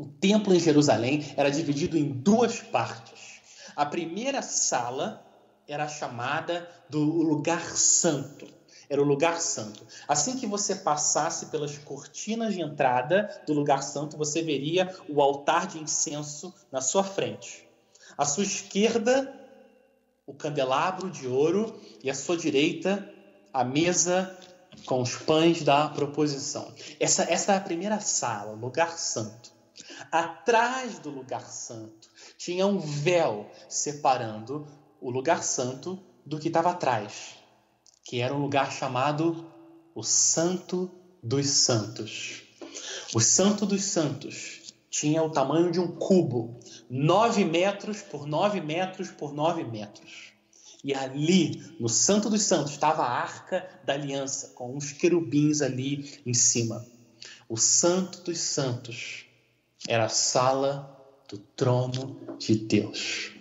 O 0.00 0.06
templo 0.06 0.54
em 0.54 0.58
Jerusalém 0.58 1.30
era 1.36 1.50
dividido 1.50 1.98
em 1.98 2.08
duas 2.08 2.58
partes. 2.58 3.42
A 3.76 3.84
primeira 3.84 4.40
sala 4.40 5.22
era 5.68 5.86
chamada 5.88 6.66
do 6.88 6.98
lugar 6.98 7.76
santo. 7.76 8.46
Era 8.88 9.02
o 9.02 9.04
lugar 9.04 9.38
santo. 9.42 9.86
Assim 10.08 10.38
que 10.38 10.46
você 10.46 10.76
passasse 10.76 11.46
pelas 11.46 11.76
cortinas 11.76 12.54
de 12.54 12.62
entrada 12.62 13.42
do 13.46 13.52
lugar 13.52 13.82
santo, 13.82 14.16
você 14.16 14.40
veria 14.40 14.90
o 15.06 15.20
altar 15.20 15.66
de 15.66 15.78
incenso 15.78 16.54
na 16.72 16.80
sua 16.80 17.04
frente. 17.04 17.68
À 18.16 18.24
sua 18.24 18.44
esquerda, 18.44 19.30
o 20.26 20.32
candelabro 20.32 21.10
de 21.10 21.28
ouro 21.28 21.78
e 22.02 22.08
à 22.08 22.14
sua 22.14 22.38
direita, 22.38 23.06
a 23.52 23.62
mesa 23.62 24.34
com 24.86 25.02
os 25.02 25.14
pães 25.14 25.62
da 25.62 25.90
proposição. 25.90 26.72
Essa, 26.98 27.24
essa 27.24 27.52
é 27.52 27.56
a 27.58 27.60
primeira 27.60 28.00
sala, 28.00 28.52
lugar 28.52 28.96
santo. 28.96 29.59
Atrás 30.10 30.98
do 30.98 31.10
lugar 31.10 31.48
santo 31.50 32.08
tinha 32.36 32.66
um 32.66 32.78
véu 32.78 33.50
separando 33.68 34.66
o 35.00 35.10
lugar 35.10 35.42
santo 35.42 35.98
do 36.24 36.38
que 36.38 36.48
estava 36.48 36.70
atrás, 36.70 37.34
que 38.04 38.20
era 38.20 38.34
um 38.34 38.40
lugar 38.40 38.70
chamado 38.70 39.46
o 39.94 40.02
Santo 40.02 40.90
dos 41.22 41.46
Santos. 41.48 42.42
O 43.14 43.20
Santo 43.20 43.66
dos 43.66 43.82
Santos 43.84 44.72
tinha 44.90 45.22
o 45.22 45.30
tamanho 45.30 45.70
de 45.70 45.80
um 45.80 45.88
cubo, 45.88 46.58
9 46.88 47.44
metros 47.44 48.02
por 48.02 48.26
9 48.26 48.60
metros 48.60 49.10
por 49.10 49.32
9 49.32 49.64
metros. 49.64 50.32
E 50.82 50.94
ali, 50.94 51.62
no 51.78 51.88
Santo 51.88 52.30
dos 52.30 52.42
Santos, 52.42 52.72
estava 52.72 53.02
a 53.02 53.10
Arca 53.10 53.68
da 53.84 53.92
Aliança, 53.92 54.48
com 54.54 54.74
uns 54.74 54.92
querubins 54.92 55.60
ali 55.60 56.20
em 56.24 56.32
cima. 56.32 56.84
O 57.48 57.56
Santo 57.56 58.22
dos 58.22 58.38
Santos 58.38 59.26
era 59.88 60.04
a 60.04 60.08
sala 60.08 60.96
do 61.28 61.38
trono 61.38 62.36
de 62.38 62.56
Deus. 62.56 63.32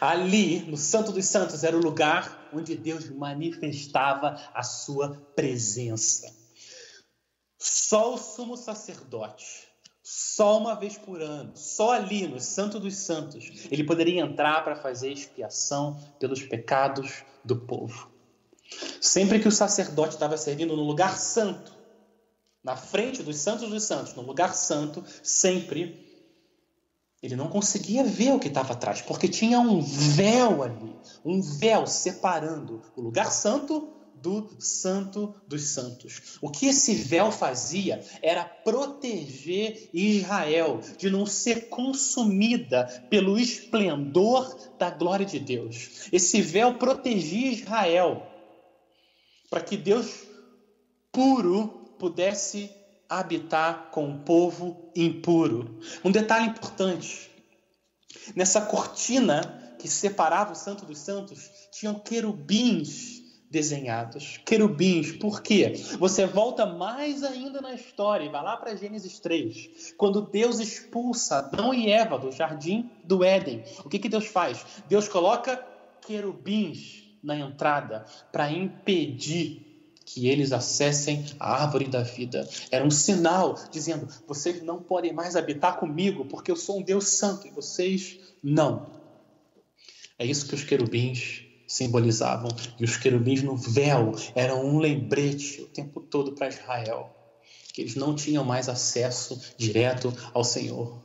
Ali, 0.00 0.60
no 0.60 0.76
Santo 0.76 1.12
dos 1.12 1.26
Santos, 1.26 1.64
era 1.64 1.76
o 1.76 1.82
lugar 1.82 2.48
onde 2.52 2.76
Deus 2.76 3.10
manifestava 3.10 4.40
a 4.54 4.62
sua 4.62 5.20
presença. 5.34 6.32
Só 7.58 8.14
o 8.14 8.18
sumo 8.18 8.56
sacerdote, 8.56 9.66
só 10.02 10.58
uma 10.58 10.74
vez 10.74 10.96
por 10.96 11.20
ano, 11.20 11.52
só 11.56 11.92
ali 11.92 12.26
no 12.26 12.40
Santo 12.40 12.78
dos 12.78 12.94
Santos, 12.94 13.66
ele 13.70 13.84
poderia 13.84 14.22
entrar 14.22 14.62
para 14.62 14.76
fazer 14.76 15.12
expiação 15.12 15.98
pelos 16.20 16.42
pecados 16.42 17.24
do 17.44 17.56
povo. 17.56 18.10
Sempre 19.00 19.40
que 19.40 19.48
o 19.48 19.52
sacerdote 19.52 20.14
estava 20.14 20.36
servindo 20.36 20.76
no 20.76 20.84
lugar 20.84 21.18
santo, 21.18 21.77
na 22.62 22.76
frente 22.76 23.22
dos 23.22 23.36
santos 23.36 23.68
dos 23.68 23.84
santos, 23.84 24.14
no 24.14 24.22
lugar 24.22 24.54
santo, 24.54 25.04
sempre 25.22 26.06
ele 27.22 27.34
não 27.34 27.48
conseguia 27.48 28.04
ver 28.04 28.32
o 28.32 28.38
que 28.38 28.48
estava 28.48 28.74
atrás, 28.74 29.02
porque 29.02 29.26
tinha 29.26 29.58
um 29.58 29.80
véu 29.80 30.62
ali, 30.62 30.94
um 31.24 31.40
véu 31.42 31.86
separando 31.86 32.80
o 32.96 33.00
lugar 33.00 33.32
santo 33.32 33.92
do 34.14 34.48
santo 34.58 35.34
dos 35.46 35.62
santos. 35.62 36.38
O 36.40 36.50
que 36.50 36.66
esse 36.66 36.94
véu 36.94 37.30
fazia 37.30 38.04
era 38.22 38.44
proteger 38.44 39.90
Israel 39.92 40.80
de 40.96 41.10
não 41.10 41.24
ser 41.26 41.68
consumida 41.68 42.86
pelo 43.08 43.38
esplendor 43.38 44.56
da 44.78 44.90
glória 44.90 45.26
de 45.26 45.38
Deus. 45.38 46.08
Esse 46.12 46.40
véu 46.40 46.74
protegia 46.74 47.52
Israel 47.52 48.26
para 49.50 49.60
que 49.60 49.76
Deus 49.76 50.24
puro 51.12 51.77
pudesse 51.98 52.70
habitar 53.08 53.90
com 53.90 54.10
o 54.10 54.18
povo 54.18 54.90
impuro. 54.94 55.78
Um 56.04 56.10
detalhe 56.10 56.48
importante: 56.48 57.30
nessa 58.34 58.60
cortina 58.60 59.76
que 59.78 59.88
separava 59.88 60.52
o 60.52 60.56
Santo 60.56 60.84
dos 60.84 60.98
Santos, 60.98 61.50
tinham 61.72 61.94
querubins 61.94 63.18
desenhados. 63.50 64.38
Querubins, 64.44 65.12
por 65.12 65.40
quê? 65.40 65.72
Você 65.98 66.26
volta 66.26 66.66
mais 66.66 67.22
ainda 67.22 67.60
na 67.60 67.72
história 67.72 68.24
e 68.24 68.28
vai 68.28 68.42
lá 68.42 68.56
para 68.56 68.76
Gênesis 68.76 69.18
3, 69.20 69.94
quando 69.96 70.20
Deus 70.20 70.58
expulsa 70.58 71.38
Adão 71.38 71.72
e 71.72 71.90
Eva 71.90 72.18
do 72.18 72.30
jardim 72.30 72.90
do 73.04 73.24
Éden. 73.24 73.64
O 73.84 73.88
que, 73.88 73.98
que 73.98 74.08
Deus 74.08 74.26
faz? 74.26 74.64
Deus 74.88 75.08
coloca 75.08 75.64
querubins 76.02 77.04
na 77.22 77.36
entrada 77.36 78.04
para 78.30 78.50
impedir 78.50 79.67
que 80.08 80.26
eles 80.26 80.52
acessem 80.52 81.26
a 81.38 81.62
árvore 81.62 81.86
da 81.86 82.02
vida. 82.02 82.48
Era 82.70 82.82
um 82.82 82.90
sinal 82.90 83.54
dizendo: 83.70 84.08
vocês 84.26 84.62
não 84.62 84.82
podem 84.82 85.12
mais 85.12 85.36
habitar 85.36 85.78
comigo, 85.78 86.24
porque 86.24 86.50
eu 86.50 86.56
sou 86.56 86.78
um 86.78 86.82
Deus 86.82 87.08
santo 87.08 87.46
e 87.46 87.50
vocês 87.50 88.18
não. 88.42 88.86
É 90.18 90.24
isso 90.24 90.48
que 90.48 90.54
os 90.54 90.64
querubins 90.64 91.42
simbolizavam. 91.66 92.50
E 92.80 92.84
os 92.84 92.96
querubins 92.96 93.42
no 93.42 93.54
véu 93.54 94.12
eram 94.34 94.64
um 94.64 94.78
lembrete 94.78 95.60
o 95.60 95.66
tempo 95.66 96.00
todo 96.00 96.32
para 96.32 96.48
Israel, 96.48 97.14
que 97.74 97.82
eles 97.82 97.94
não 97.94 98.14
tinham 98.14 98.44
mais 98.44 98.68
acesso 98.68 99.38
direto 99.58 100.12
ao 100.32 100.42
Senhor. 100.42 101.02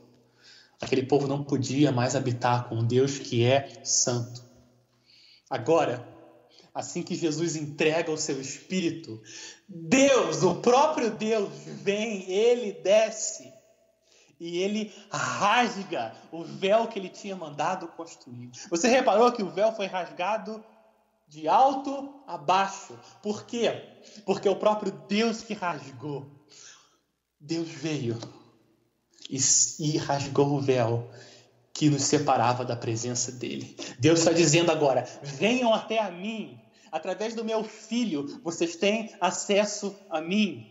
Aquele 0.80 1.02
povo 1.02 1.28
não 1.28 1.44
podia 1.44 1.92
mais 1.92 2.16
habitar 2.16 2.70
com 2.70 2.82
Deus 2.82 3.18
que 3.18 3.44
é 3.44 3.80
santo. 3.84 4.42
Agora, 5.50 6.13
assim 6.74 7.02
que 7.02 7.14
Jesus 7.14 7.54
entrega 7.54 8.10
o 8.10 8.18
seu 8.18 8.40
espírito, 8.40 9.22
Deus, 9.68 10.42
o 10.42 10.56
próprio 10.56 11.10
Deus, 11.10 11.50
vem, 11.82 12.28
ele 12.28 12.72
desce 12.72 13.52
e 14.40 14.58
ele 14.58 14.92
rasga 15.10 16.14
o 16.32 16.42
véu 16.42 16.88
que 16.88 16.98
ele 16.98 17.08
tinha 17.08 17.36
mandado 17.36 17.86
construir. 17.88 18.50
Você 18.68 18.88
reparou 18.88 19.30
que 19.32 19.42
o 19.42 19.50
véu 19.50 19.72
foi 19.72 19.86
rasgado 19.86 20.62
de 21.28 21.48
alto 21.48 22.12
a 22.26 22.36
baixo. 22.36 22.98
Por 23.22 23.44
quê? 23.44 23.82
Porque 24.26 24.48
o 24.48 24.56
próprio 24.56 24.92
Deus 25.08 25.42
que 25.42 25.54
rasgou. 25.54 26.26
Deus 27.40 27.68
veio 27.68 28.18
e, 29.30 29.38
e 29.80 29.96
rasgou 29.98 30.54
o 30.54 30.60
véu 30.60 31.10
que 31.72 31.90
nos 31.90 32.02
separava 32.02 32.64
da 32.64 32.76
presença 32.76 33.32
dele. 33.32 33.76
Deus 33.98 34.20
está 34.20 34.32
dizendo 34.32 34.70
agora: 34.70 35.04
venham 35.22 35.72
até 35.72 35.98
a 35.98 36.10
mim. 36.10 36.60
Através 36.94 37.34
do 37.34 37.44
meu 37.44 37.64
filho, 37.64 38.40
vocês 38.40 38.76
têm 38.76 39.10
acesso 39.20 39.96
a 40.08 40.20
mim. 40.20 40.64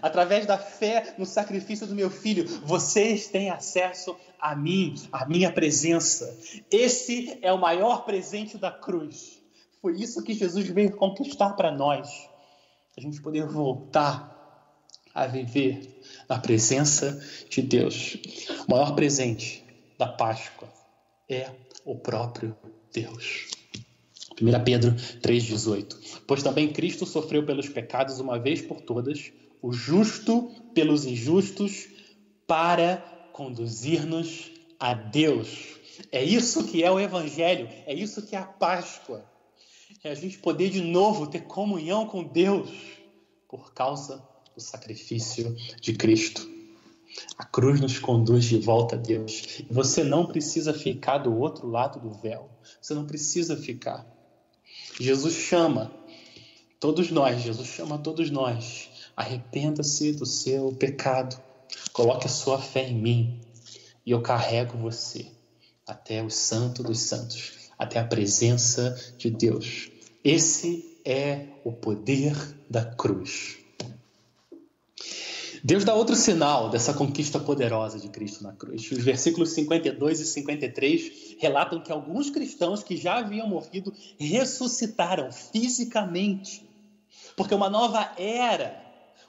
Através 0.00 0.46
da 0.46 0.56
fé 0.56 1.14
no 1.18 1.26
sacrifício 1.26 1.86
do 1.86 1.94
meu 1.94 2.08
filho, 2.08 2.48
vocês 2.64 3.28
têm 3.28 3.50
acesso 3.50 4.16
a 4.40 4.56
mim, 4.56 4.94
a 5.12 5.26
minha 5.26 5.52
presença. 5.52 6.34
Esse 6.70 7.38
é 7.42 7.52
o 7.52 7.60
maior 7.60 8.06
presente 8.06 8.56
da 8.56 8.70
cruz. 8.70 9.42
Foi 9.82 9.92
isso 10.00 10.24
que 10.24 10.32
Jesus 10.32 10.66
veio 10.70 10.96
conquistar 10.96 11.50
para 11.50 11.70
nós. 11.70 12.08
A 12.96 13.02
gente 13.02 13.20
poder 13.20 13.46
voltar 13.46 14.82
a 15.14 15.26
viver 15.26 16.00
na 16.26 16.38
presença 16.38 17.22
de 17.50 17.60
Deus. 17.60 18.16
O 18.66 18.70
maior 18.70 18.94
presente 18.94 19.62
da 19.98 20.06
Páscoa 20.06 20.72
é 21.28 21.50
o 21.84 21.94
próprio 21.94 22.56
Deus. 22.90 23.57
1 24.40 24.64
Pedro 24.64 24.92
3,18. 24.92 26.22
Pois 26.26 26.42
também 26.42 26.72
Cristo 26.72 27.04
sofreu 27.06 27.44
pelos 27.44 27.68
pecados 27.68 28.20
uma 28.20 28.38
vez 28.38 28.62
por 28.62 28.80
todas, 28.80 29.32
o 29.60 29.72
justo 29.72 30.50
pelos 30.74 31.04
injustos, 31.04 31.88
para 32.46 32.96
conduzir-nos 33.32 34.50
a 34.80 34.94
Deus. 34.94 35.78
É 36.12 36.22
isso 36.22 36.64
que 36.64 36.82
é 36.82 36.90
o 36.90 37.00
Evangelho, 37.00 37.68
é 37.86 37.94
isso 37.94 38.22
que 38.22 38.36
é 38.36 38.38
a 38.38 38.44
Páscoa. 38.44 39.24
É 40.02 40.10
a 40.10 40.14
gente 40.14 40.38
poder 40.38 40.70
de 40.70 40.80
novo 40.80 41.26
ter 41.26 41.40
comunhão 41.40 42.06
com 42.06 42.22
Deus 42.22 42.70
por 43.48 43.72
causa 43.72 44.22
do 44.54 44.60
sacrifício 44.60 45.56
de 45.80 45.94
Cristo. 45.94 46.48
A 47.36 47.44
cruz 47.44 47.80
nos 47.80 47.98
conduz 47.98 48.44
de 48.44 48.58
volta 48.58 48.94
a 48.94 48.98
Deus. 48.98 49.62
Você 49.70 50.04
não 50.04 50.26
precisa 50.26 50.72
ficar 50.72 51.18
do 51.18 51.36
outro 51.36 51.66
lado 51.66 52.00
do 52.00 52.10
véu. 52.10 52.48
Você 52.80 52.94
não 52.94 53.06
precisa 53.06 53.56
ficar. 53.56 54.06
Jesus 55.00 55.34
chama 55.34 55.92
todos 56.80 57.10
nós, 57.10 57.42
Jesus 57.42 57.68
chama 57.68 57.98
todos 57.98 58.30
nós. 58.30 58.88
Arrependa-se 59.16 60.12
do 60.12 60.26
seu 60.26 60.72
pecado. 60.72 61.40
Coloque 61.92 62.26
a 62.26 62.30
sua 62.30 62.60
fé 62.60 62.88
em 62.88 63.00
mim. 63.00 63.40
E 64.04 64.10
eu 64.10 64.22
carrego 64.22 64.78
você 64.78 65.26
até 65.86 66.22
o 66.22 66.30
Santo 66.30 66.82
dos 66.82 67.00
Santos, 67.00 67.70
até 67.78 67.98
a 67.98 68.04
presença 68.04 68.98
de 69.16 69.30
Deus. 69.30 69.90
Esse 70.24 71.00
é 71.04 71.46
o 71.64 71.72
poder 71.72 72.34
da 72.68 72.84
cruz. 72.84 73.58
Deus 75.62 75.84
dá 75.84 75.94
outro 75.94 76.14
sinal 76.14 76.68
dessa 76.68 76.94
conquista 76.94 77.38
poderosa 77.38 77.98
de 77.98 78.08
Cristo 78.08 78.42
na 78.42 78.52
cruz. 78.52 78.90
Os 78.90 79.02
versículos 79.02 79.50
52 79.50 80.20
e 80.20 80.24
53 80.26 81.36
relatam 81.38 81.80
que 81.80 81.90
alguns 81.90 82.30
cristãos 82.30 82.82
que 82.82 82.96
já 82.96 83.18
haviam 83.18 83.48
morrido 83.48 83.92
ressuscitaram 84.18 85.32
fisicamente, 85.32 86.68
porque 87.36 87.54
uma 87.54 87.70
nova 87.70 88.12
era, 88.16 88.80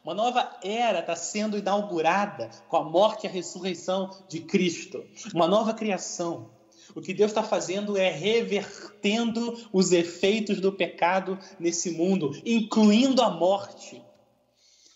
uma 0.04 0.14
nova 0.14 0.58
era 0.64 1.00
está 1.00 1.16
sendo 1.16 1.58
inaugurada 1.58 2.50
com 2.68 2.78
a 2.78 2.84
morte 2.84 3.26
e 3.26 3.28
a 3.28 3.32
ressurreição 3.32 4.10
de 4.28 4.42
Cristo, 4.42 5.04
uma 5.34 5.48
nova 5.48 5.74
criação. 5.74 6.50
O 6.96 7.02
que 7.02 7.14
Deus 7.14 7.32
está 7.32 7.44
fazendo 7.44 7.98
é 7.98 8.10
revertendo 8.10 9.56
os 9.72 9.92
efeitos 9.92 10.60
do 10.60 10.72
pecado 10.72 11.38
nesse 11.60 11.92
mundo, 11.92 12.32
incluindo 12.44 13.22
a 13.22 13.30
morte 13.30 14.02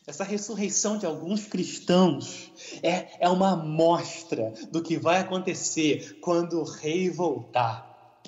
essa 0.05 0.23
ressurreição 0.23 0.97
de 0.97 1.05
alguns 1.05 1.45
cristãos 1.45 2.51
é, 2.81 3.25
é 3.25 3.29
uma 3.29 3.53
amostra 3.53 4.53
do 4.69 4.81
que 4.83 4.97
vai 4.97 5.19
acontecer 5.19 6.19
quando 6.19 6.59
o 6.59 6.63
rei 6.63 7.09
voltar. 7.09 8.21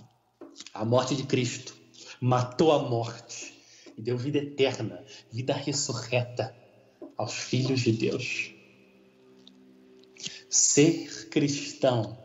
A 0.73 0.85
morte 0.85 1.15
de 1.15 1.23
Cristo 1.23 1.75
matou 2.21 2.71
a 2.71 2.79
morte 2.79 3.61
e 3.97 4.01
deu 4.01 4.17
vida 4.17 4.37
eterna, 4.37 5.03
vida 5.31 5.53
ressurreta 5.53 6.55
aos 7.17 7.33
filhos 7.33 7.81
de 7.81 7.91
Deus. 7.91 8.51
Ser 10.49 11.29
cristão 11.29 12.17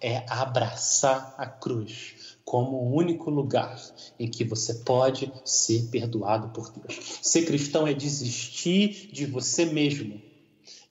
é 0.00 0.24
abraçar 0.30 1.34
a 1.36 1.46
cruz 1.46 2.13
como 2.44 2.76
o 2.76 2.94
único 2.94 3.30
lugar 3.30 3.80
em 4.18 4.28
que 4.28 4.44
você 4.44 4.74
pode 4.74 5.32
ser 5.44 5.88
perdoado 5.90 6.48
por 6.48 6.70
Deus. 6.70 7.18
Ser 7.22 7.46
cristão 7.46 7.86
é 7.86 7.94
desistir 7.94 9.08
de 9.10 9.24
você 9.24 9.64
mesmo 9.64 10.20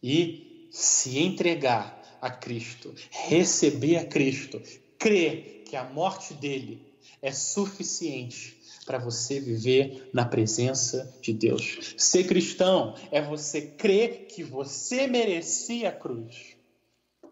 e 0.02 0.68
se 0.72 1.20
entregar 1.20 2.02
a 2.20 2.32
Cristo, 2.32 2.94
receber 3.12 3.98
a 3.98 4.06
Cristo, 4.06 4.62
crer 4.98 5.64
que 5.68 5.76
a 5.76 5.84
morte 5.84 6.34
dele 6.34 6.82
é 7.22 7.32
suficiente 7.32 8.62
para 8.86 8.98
você 8.98 9.40
viver 9.40 10.10
na 10.14 10.26
presença 10.26 11.16
de 11.22 11.34
Deus. 11.34 11.96
Ser 11.98 12.26
cristão 12.26 12.96
é 13.12 13.22
você 13.22 13.62
crer 13.62 14.28
que 14.28 14.44
você 14.44 15.08
merecia 15.08 15.90
a 15.90 15.92
cruz, 15.92 16.56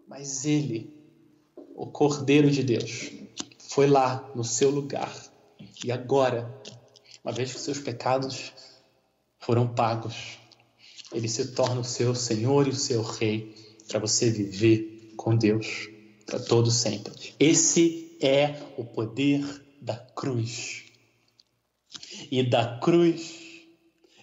mas 0.06 0.44
ele, 0.44 0.94
o 1.74 1.86
Cordeiro 1.86 2.50
de 2.50 2.62
Deus, 2.62 3.10
foi 3.74 3.86
lá 3.86 4.30
no 4.34 4.44
seu 4.44 4.68
lugar. 4.68 5.10
E 5.82 5.90
agora, 5.90 6.62
uma 7.24 7.32
vez 7.32 7.54
que 7.54 7.58
seus 7.58 7.78
pecados 7.78 8.52
foram 9.38 9.66
pagos, 9.66 10.38
ele 11.10 11.26
se 11.26 11.52
torna 11.52 11.80
o 11.80 11.84
seu 11.84 12.14
Senhor 12.14 12.66
e 12.66 12.70
o 12.70 12.76
seu 12.76 13.02
Rei 13.02 13.54
para 13.88 13.98
você 13.98 14.30
viver 14.30 15.14
com 15.16 15.34
Deus 15.34 15.88
para 16.26 16.38
todo 16.38 16.70
sempre. 16.70 17.34
Esse 17.40 18.14
é 18.20 18.60
o 18.76 18.84
poder 18.84 19.42
da 19.80 19.96
cruz. 19.96 20.84
E 22.30 22.42
da 22.42 22.78
cruz 22.78 23.40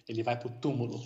ele 0.07 0.21
vai 0.21 0.37
para 0.37 0.47
o 0.47 0.59
túmulo. 0.59 1.01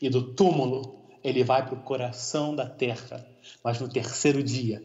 E 0.00 0.08
do 0.08 0.34
túmulo 0.34 1.10
ele 1.22 1.42
vai 1.42 1.66
para 1.66 1.74
o 1.74 1.82
coração 1.82 2.54
da 2.54 2.68
terra. 2.68 3.26
Mas 3.62 3.80
no 3.80 3.88
terceiro 3.88 4.40
dia 4.40 4.80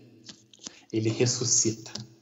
ele 0.91 1.09
ressuscita. 1.09 2.16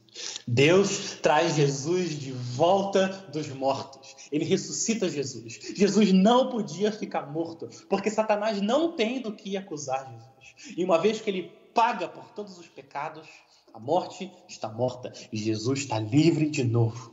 Deus 0.46 1.18
traz 1.20 1.56
Jesus 1.56 2.20
de 2.20 2.30
volta 2.30 3.08
dos 3.32 3.48
mortos. 3.48 4.14
Ele 4.30 4.44
ressuscita 4.44 5.08
Jesus. 5.08 5.58
Jesus 5.74 6.12
não 6.12 6.50
podia 6.50 6.92
ficar 6.92 7.26
morto, 7.26 7.68
porque 7.88 8.10
Satanás 8.10 8.60
não 8.60 8.92
tem 8.92 9.20
do 9.20 9.32
que 9.32 9.56
acusar 9.56 10.08
Jesus. 10.08 10.76
E 10.76 10.84
uma 10.84 10.98
vez 10.98 11.20
que 11.20 11.28
ele 11.28 11.52
paga 11.74 12.06
por 12.06 12.30
todos 12.30 12.58
os 12.58 12.68
pecados, 12.68 13.26
a 13.74 13.80
morte 13.80 14.30
está 14.48 14.68
morta 14.68 15.12
e 15.32 15.36
Jesus 15.36 15.80
está 15.80 15.98
livre 15.98 16.48
de 16.48 16.62
novo 16.62 17.12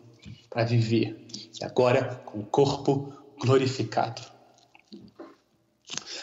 para 0.50 0.63
viver. 0.63 1.26
E 1.60 1.65
agora 1.65 2.15
com 2.26 2.39
o 2.39 2.46
corpo 2.46 3.12
glorificado. 3.39 4.22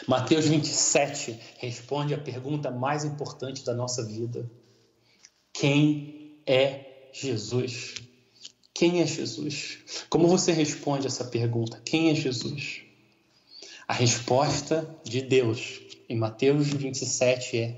Mateus 0.07 0.45
27 0.45 1.37
responde 1.57 2.13
a 2.13 2.17
pergunta 2.17 2.71
mais 2.71 3.03
importante 3.03 3.65
da 3.65 3.73
nossa 3.73 4.03
vida: 4.03 4.49
Quem 5.53 6.41
é 6.45 6.90
Jesus? 7.11 7.95
Quem 8.73 9.01
é 9.01 9.05
Jesus? 9.05 10.05
Como 10.09 10.27
você 10.27 10.51
responde 10.51 11.07
essa 11.07 11.25
pergunta? 11.25 11.81
Quem 11.85 12.09
é 12.09 12.15
Jesus? 12.15 12.81
A 13.87 13.93
resposta 13.93 14.89
de 15.03 15.21
Deus 15.21 15.81
em 16.07 16.17
Mateus 16.17 16.69
27 16.69 17.57
é: 17.57 17.75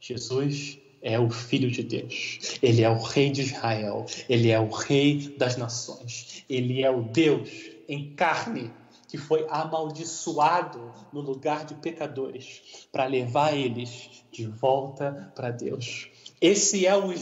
Jesus 0.00 0.78
é 1.00 1.18
o 1.18 1.30
Filho 1.30 1.70
de 1.70 1.82
Deus. 1.82 2.58
Ele 2.62 2.82
é 2.82 2.90
o 2.90 3.00
Rei 3.00 3.30
de 3.30 3.42
Israel. 3.42 4.06
Ele 4.28 4.50
é 4.50 4.60
o 4.60 4.68
Rei 4.68 5.34
das 5.36 5.56
nações. 5.56 6.44
Ele 6.48 6.82
é 6.82 6.90
o 6.90 7.02
Deus 7.02 7.50
em 7.88 8.14
carne 8.14 8.70
que 9.08 9.18
foi 9.18 9.46
amaldiçoado 9.50 10.90
no 11.12 11.20
lugar 11.20 11.66
de 11.66 11.74
pecadores 11.74 12.88
para 12.90 13.04
levar 13.04 13.54
eles 13.54 14.24
de 14.30 14.46
volta 14.46 15.30
para 15.34 15.50
Deus. 15.50 16.08
Esse 16.40 16.86
é 16.86 16.96
o 16.96 17.12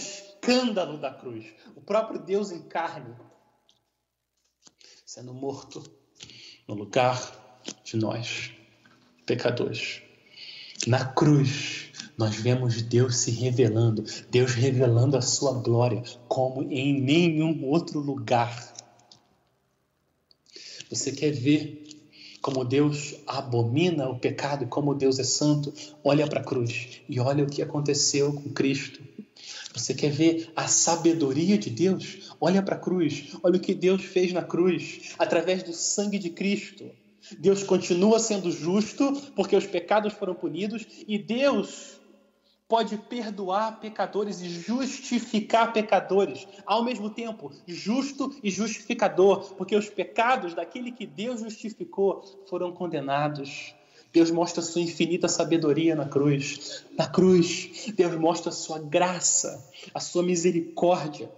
escândalo 0.41 0.99
da 0.99 1.12
cruz. 1.12 1.45
O 1.76 1.80
próprio 1.80 2.20
Deus 2.20 2.51
em 2.51 2.62
carne 2.62 3.14
sendo 5.05 5.34
morto 5.34 5.82
no 6.68 6.74
lugar 6.74 7.61
de 7.84 7.97
nós, 7.97 8.53
pecadores. 9.26 10.01
Na 10.86 11.05
cruz, 11.05 11.91
nós 12.16 12.36
vemos 12.36 12.80
Deus 12.80 13.16
se 13.16 13.32
revelando, 13.32 14.05
Deus 14.30 14.55
revelando 14.55 15.16
a 15.16 15.20
sua 15.20 15.53
glória 15.55 16.03
como 16.28 16.62
em 16.62 17.01
nenhum 17.01 17.64
outro 17.64 17.99
lugar. 17.99 18.72
Você 20.88 21.11
quer 21.11 21.32
ver 21.32 21.88
como 22.41 22.64
Deus 22.64 23.16
abomina 23.26 24.09
o 24.09 24.18
pecado, 24.18 24.66
como 24.68 24.95
Deus 24.95 25.18
é 25.18 25.24
santo? 25.24 25.74
Olha 26.05 26.26
para 26.26 26.41
a 26.41 26.45
cruz 26.45 27.03
e 27.09 27.18
olha 27.18 27.43
o 27.43 27.51
que 27.51 27.62
aconteceu 27.62 28.32
com 28.32 28.51
Cristo. 28.51 29.03
Você 29.74 29.94
quer 29.94 30.10
ver 30.10 30.52
a 30.56 30.66
sabedoria 30.66 31.56
de 31.56 31.70
Deus? 31.70 32.34
Olha 32.40 32.62
para 32.62 32.76
a 32.76 32.78
cruz. 32.78 33.36
Olha 33.42 33.56
o 33.56 33.60
que 33.60 33.74
Deus 33.74 34.04
fez 34.04 34.32
na 34.32 34.42
cruz, 34.42 35.14
através 35.18 35.62
do 35.62 35.72
sangue 35.72 36.18
de 36.18 36.30
Cristo. 36.30 36.90
Deus 37.38 37.62
continua 37.62 38.18
sendo 38.18 38.50
justo 38.50 39.12
porque 39.36 39.54
os 39.54 39.66
pecados 39.66 40.12
foram 40.14 40.34
punidos 40.34 40.86
e 41.06 41.18
Deus 41.18 42.00
pode 42.70 42.96
perdoar 42.96 43.80
pecadores 43.80 44.40
e 44.40 44.48
justificar 44.48 45.72
pecadores, 45.72 46.46
ao 46.64 46.84
mesmo 46.84 47.10
tempo, 47.10 47.52
justo 47.66 48.32
e 48.44 48.50
justificador, 48.50 49.54
porque 49.56 49.74
os 49.74 49.88
pecados 49.90 50.54
daquele 50.54 50.92
que 50.92 51.04
Deus 51.04 51.40
justificou 51.40 52.22
foram 52.48 52.70
condenados. 52.70 53.74
Deus 54.12 54.30
mostra 54.30 54.61
a 54.61 54.64
sua 54.64 54.82
infinita 54.82 55.28
sabedoria 55.28 55.94
na 55.94 56.06
cruz. 56.06 56.84
Na 56.96 57.06
cruz, 57.06 57.92
Deus 57.94 58.14
mostra 58.16 58.50
a 58.50 58.52
sua 58.52 58.78
graça, 58.78 59.70
a 59.94 60.00
sua 60.00 60.22
misericórdia. 60.22 61.30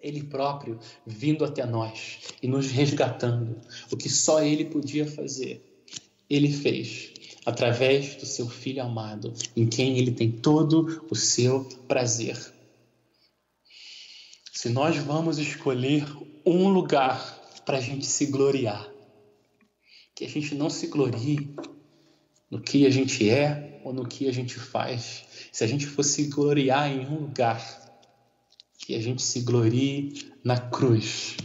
Ele 0.00 0.22
próprio 0.22 0.78
vindo 1.06 1.44
até 1.44 1.66
nós 1.66 2.18
e 2.42 2.48
nos 2.48 2.70
resgatando. 2.70 3.60
O 3.90 3.96
que 3.96 4.08
só 4.08 4.42
Ele 4.42 4.64
podia 4.64 5.06
fazer, 5.06 5.84
Ele 6.28 6.50
fez 6.50 7.12
através 7.44 8.16
do 8.16 8.26
seu 8.26 8.48
Filho 8.48 8.82
amado, 8.82 9.32
em 9.56 9.66
quem 9.66 9.98
ele 9.98 10.12
tem 10.12 10.30
todo 10.30 11.06
o 11.10 11.14
seu 11.14 11.64
prazer. 11.88 12.38
Se 14.52 14.68
nós 14.68 14.96
vamos 14.96 15.38
escolher 15.38 16.06
um 16.44 16.68
lugar 16.68 17.38
para 17.64 17.78
a 17.78 17.80
gente 17.80 18.04
se 18.04 18.26
gloriar, 18.26 18.89
que 20.20 20.26
a 20.26 20.28
gente 20.28 20.54
não 20.54 20.68
se 20.68 20.88
glorie 20.88 21.48
no 22.50 22.60
que 22.60 22.84
a 22.84 22.90
gente 22.90 23.30
é 23.30 23.80
ou 23.82 23.94
no 23.94 24.06
que 24.06 24.28
a 24.28 24.32
gente 24.32 24.54
faz. 24.56 25.24
Se 25.50 25.64
a 25.64 25.66
gente 25.66 25.86
fosse 25.86 26.24
gloriar 26.24 26.92
em 26.92 27.06
um 27.06 27.20
lugar, 27.20 27.58
que 28.76 28.94
a 28.94 29.00
gente 29.00 29.22
se 29.22 29.40
glorie 29.40 30.30
na 30.44 30.58
cruz, 30.58 31.38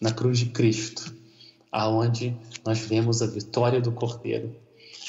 na 0.00 0.10
cruz 0.10 0.38
de 0.38 0.46
Cristo, 0.46 1.14
aonde 1.70 2.34
nós 2.64 2.78
vemos 2.78 3.20
a 3.20 3.26
vitória 3.26 3.82
do 3.82 3.92
Cordeiro 3.92 4.56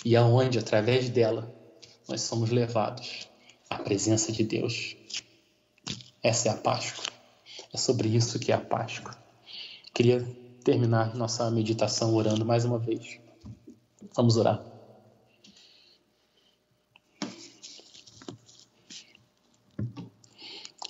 e 0.03 0.17
aonde, 0.17 0.59
através 0.59 1.07
dela, 1.07 1.49
nós 2.09 2.19
somos 2.19 2.49
levados 2.49 3.29
à 3.69 3.77
presença 3.77 4.33
de 4.33 4.43
Deus. 4.43 4.97
Essa 6.21 6.49
é 6.49 6.51
a 6.51 6.57
Páscoa. 6.57 7.05
É 7.73 7.77
sobre 7.77 8.09
isso 8.09 8.37
que 8.37 8.51
é 8.51 8.55
a 8.55 8.59
Páscoa. 8.59 9.15
Queria 9.93 10.42
terminar 10.63 11.15
nossa 11.15 11.49
meditação 11.51 12.13
orando 12.15 12.45
mais 12.45 12.65
uma 12.65 12.79
vez. 12.79 13.19
Vamos 14.15 14.37
orar. 14.37 14.63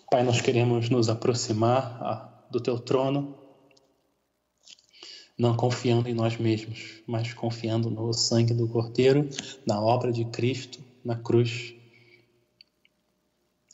Pai, 0.10 0.24
nós 0.24 0.42
queremos 0.42 0.90
nos 0.90 1.10
aproximar 1.10 1.98
ah, 2.02 2.48
do 2.52 2.60
teu 2.60 2.78
trono 2.78 3.44
não 5.38 5.56
confiando 5.56 6.08
em 6.08 6.14
nós 6.14 6.38
mesmos, 6.38 7.02
mas 7.08 7.34
confiando 7.34 7.90
no 7.90 8.14
sangue 8.14 8.54
do 8.54 8.68
Cordeiro, 8.68 9.28
na 9.66 9.82
obra 9.82 10.12
de 10.12 10.26
Cristo 10.26 10.80
na 11.04 11.16
cruz. 11.16 11.74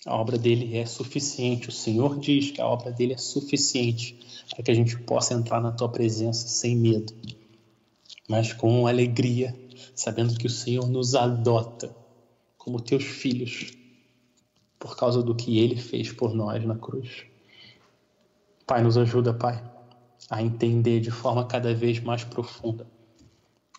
A 0.05 0.15
obra 0.15 0.37
dele 0.37 0.77
é 0.77 0.85
suficiente. 0.85 1.69
O 1.69 1.71
Senhor 1.71 2.19
diz 2.19 2.51
que 2.51 2.61
a 2.61 2.65
obra 2.65 2.91
dele 2.91 3.13
é 3.13 3.17
suficiente 3.17 4.17
para 4.49 4.63
que 4.63 4.71
a 4.71 4.73
gente 4.73 4.97
possa 4.99 5.33
entrar 5.33 5.61
na 5.61 5.71
tua 5.71 5.89
presença 5.89 6.47
sem 6.47 6.75
medo, 6.75 7.13
mas 8.27 8.53
com 8.53 8.87
alegria, 8.87 9.55
sabendo 9.95 10.37
que 10.37 10.47
o 10.47 10.49
Senhor 10.49 10.87
nos 10.87 11.15
adota 11.15 11.95
como 12.57 12.81
teus 12.81 13.03
filhos 13.03 13.73
por 14.79 14.95
causa 14.95 15.21
do 15.21 15.35
que 15.35 15.59
ele 15.59 15.75
fez 15.75 16.11
por 16.11 16.33
nós 16.33 16.63
na 16.65 16.75
cruz. 16.75 17.25
Pai, 18.65 18.81
nos 18.81 18.97
ajuda, 18.97 19.33
Pai 19.33 19.61
a 20.29 20.41
entender 20.41 20.99
de 20.99 21.11
forma 21.11 21.45
cada 21.45 21.73
vez 21.73 21.99
mais 21.99 22.23
profunda 22.23 22.87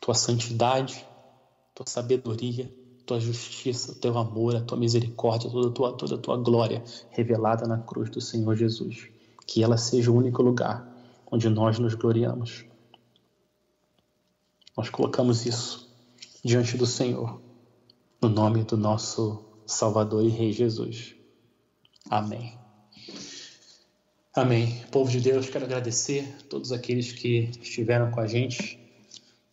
tua 0.01 0.15
santidade, 0.15 1.05
tua 1.75 1.87
sabedoria, 1.87 2.73
tua 3.11 3.19
justiça, 3.19 3.97
teu 3.97 4.17
amor, 4.17 4.55
a 4.55 4.61
tua 4.61 4.79
misericórdia, 4.79 5.51
toda 5.51 5.69
a 5.69 5.73
tua, 5.73 5.93
toda 5.95 6.15
a 6.15 6.19
tua 6.19 6.37
glória 6.37 6.81
revelada 7.11 7.67
na 7.67 7.77
cruz 7.79 8.09
do 8.09 8.21
Senhor 8.21 8.55
Jesus. 8.55 9.09
Que 9.45 9.65
ela 9.65 9.77
seja 9.77 10.13
o 10.13 10.15
único 10.15 10.41
lugar 10.45 10.87
onde 11.29 11.49
nós 11.49 11.81
nos 11.81 11.95
gloriamos. 11.95 12.65
Nós 14.77 14.89
colocamos 14.91 15.45
isso 15.45 15.93
diante 16.45 16.77
do 16.77 16.87
Senhor, 16.87 17.41
no 18.23 18.29
nome 18.29 18.63
do 18.63 18.77
nosso 18.77 19.45
Salvador 19.67 20.25
e 20.25 20.29
Rei 20.29 20.53
Jesus. 20.53 21.17
Amém. 22.09 22.57
Amém. 24.33 24.85
Povo 24.93 25.11
de 25.11 25.21
Deus, 25.21 25.51
quero 25.51 25.65
agradecer 25.65 26.33
a 26.39 26.49
todos 26.49 26.71
aqueles 26.71 27.11
que 27.11 27.51
estiveram 27.61 28.13
com 28.13 28.21
a 28.21 28.27
gente 28.29 28.79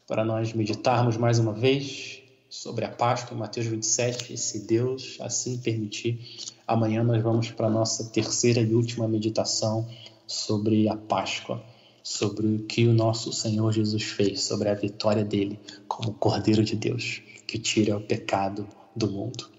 para 0.06 0.24
nós 0.24 0.54
meditarmos 0.54 1.18
mais 1.18 1.40
uma 1.40 1.54
vez 1.54 2.27
sobre 2.62 2.86
a 2.86 2.90
Páscoa 2.90 3.36
em 3.36 3.40
Mateus 3.40 3.68
27. 3.68 4.34
E 4.34 4.38
se 4.38 4.66
Deus 4.66 5.18
assim 5.22 5.58
permitir, 5.58 6.20
amanhã 6.68 7.04
nós 7.04 7.22
vamos 7.22 7.52
para 7.52 7.68
a 7.68 7.70
nossa 7.70 8.06
terceira 8.06 8.60
e 8.60 8.74
última 8.74 9.08
meditação 9.08 9.88
sobre 10.26 10.90
a 10.90 10.98
Páscoa, 10.98 11.64
sobre 12.02 12.48
o 12.48 12.64
que 12.64 12.88
o 12.88 12.94
nosso 12.94 13.32
Senhor 13.32 13.72
Jesus 13.72 14.04
fez, 14.04 14.42
sobre 14.42 14.70
a 14.70 14.74
vitória 14.74 15.24
dele 15.24 15.60
como 15.88 16.14
Cordeiro 16.14 16.64
de 16.64 16.76
Deus 16.76 17.22
que 17.46 17.60
tira 17.60 17.96
o 17.96 18.02
pecado 18.02 18.68
do 18.96 19.10
mundo. 19.10 19.50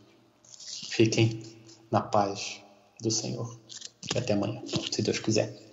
Fiquem 0.42 1.42
na 1.90 2.00
paz 2.00 2.60
do 3.00 3.10
Senhor. 3.10 3.58
E 4.14 4.18
até 4.18 4.34
amanhã, 4.34 4.60
se 4.90 5.02
Deus 5.02 5.18
quiser. 5.18 5.67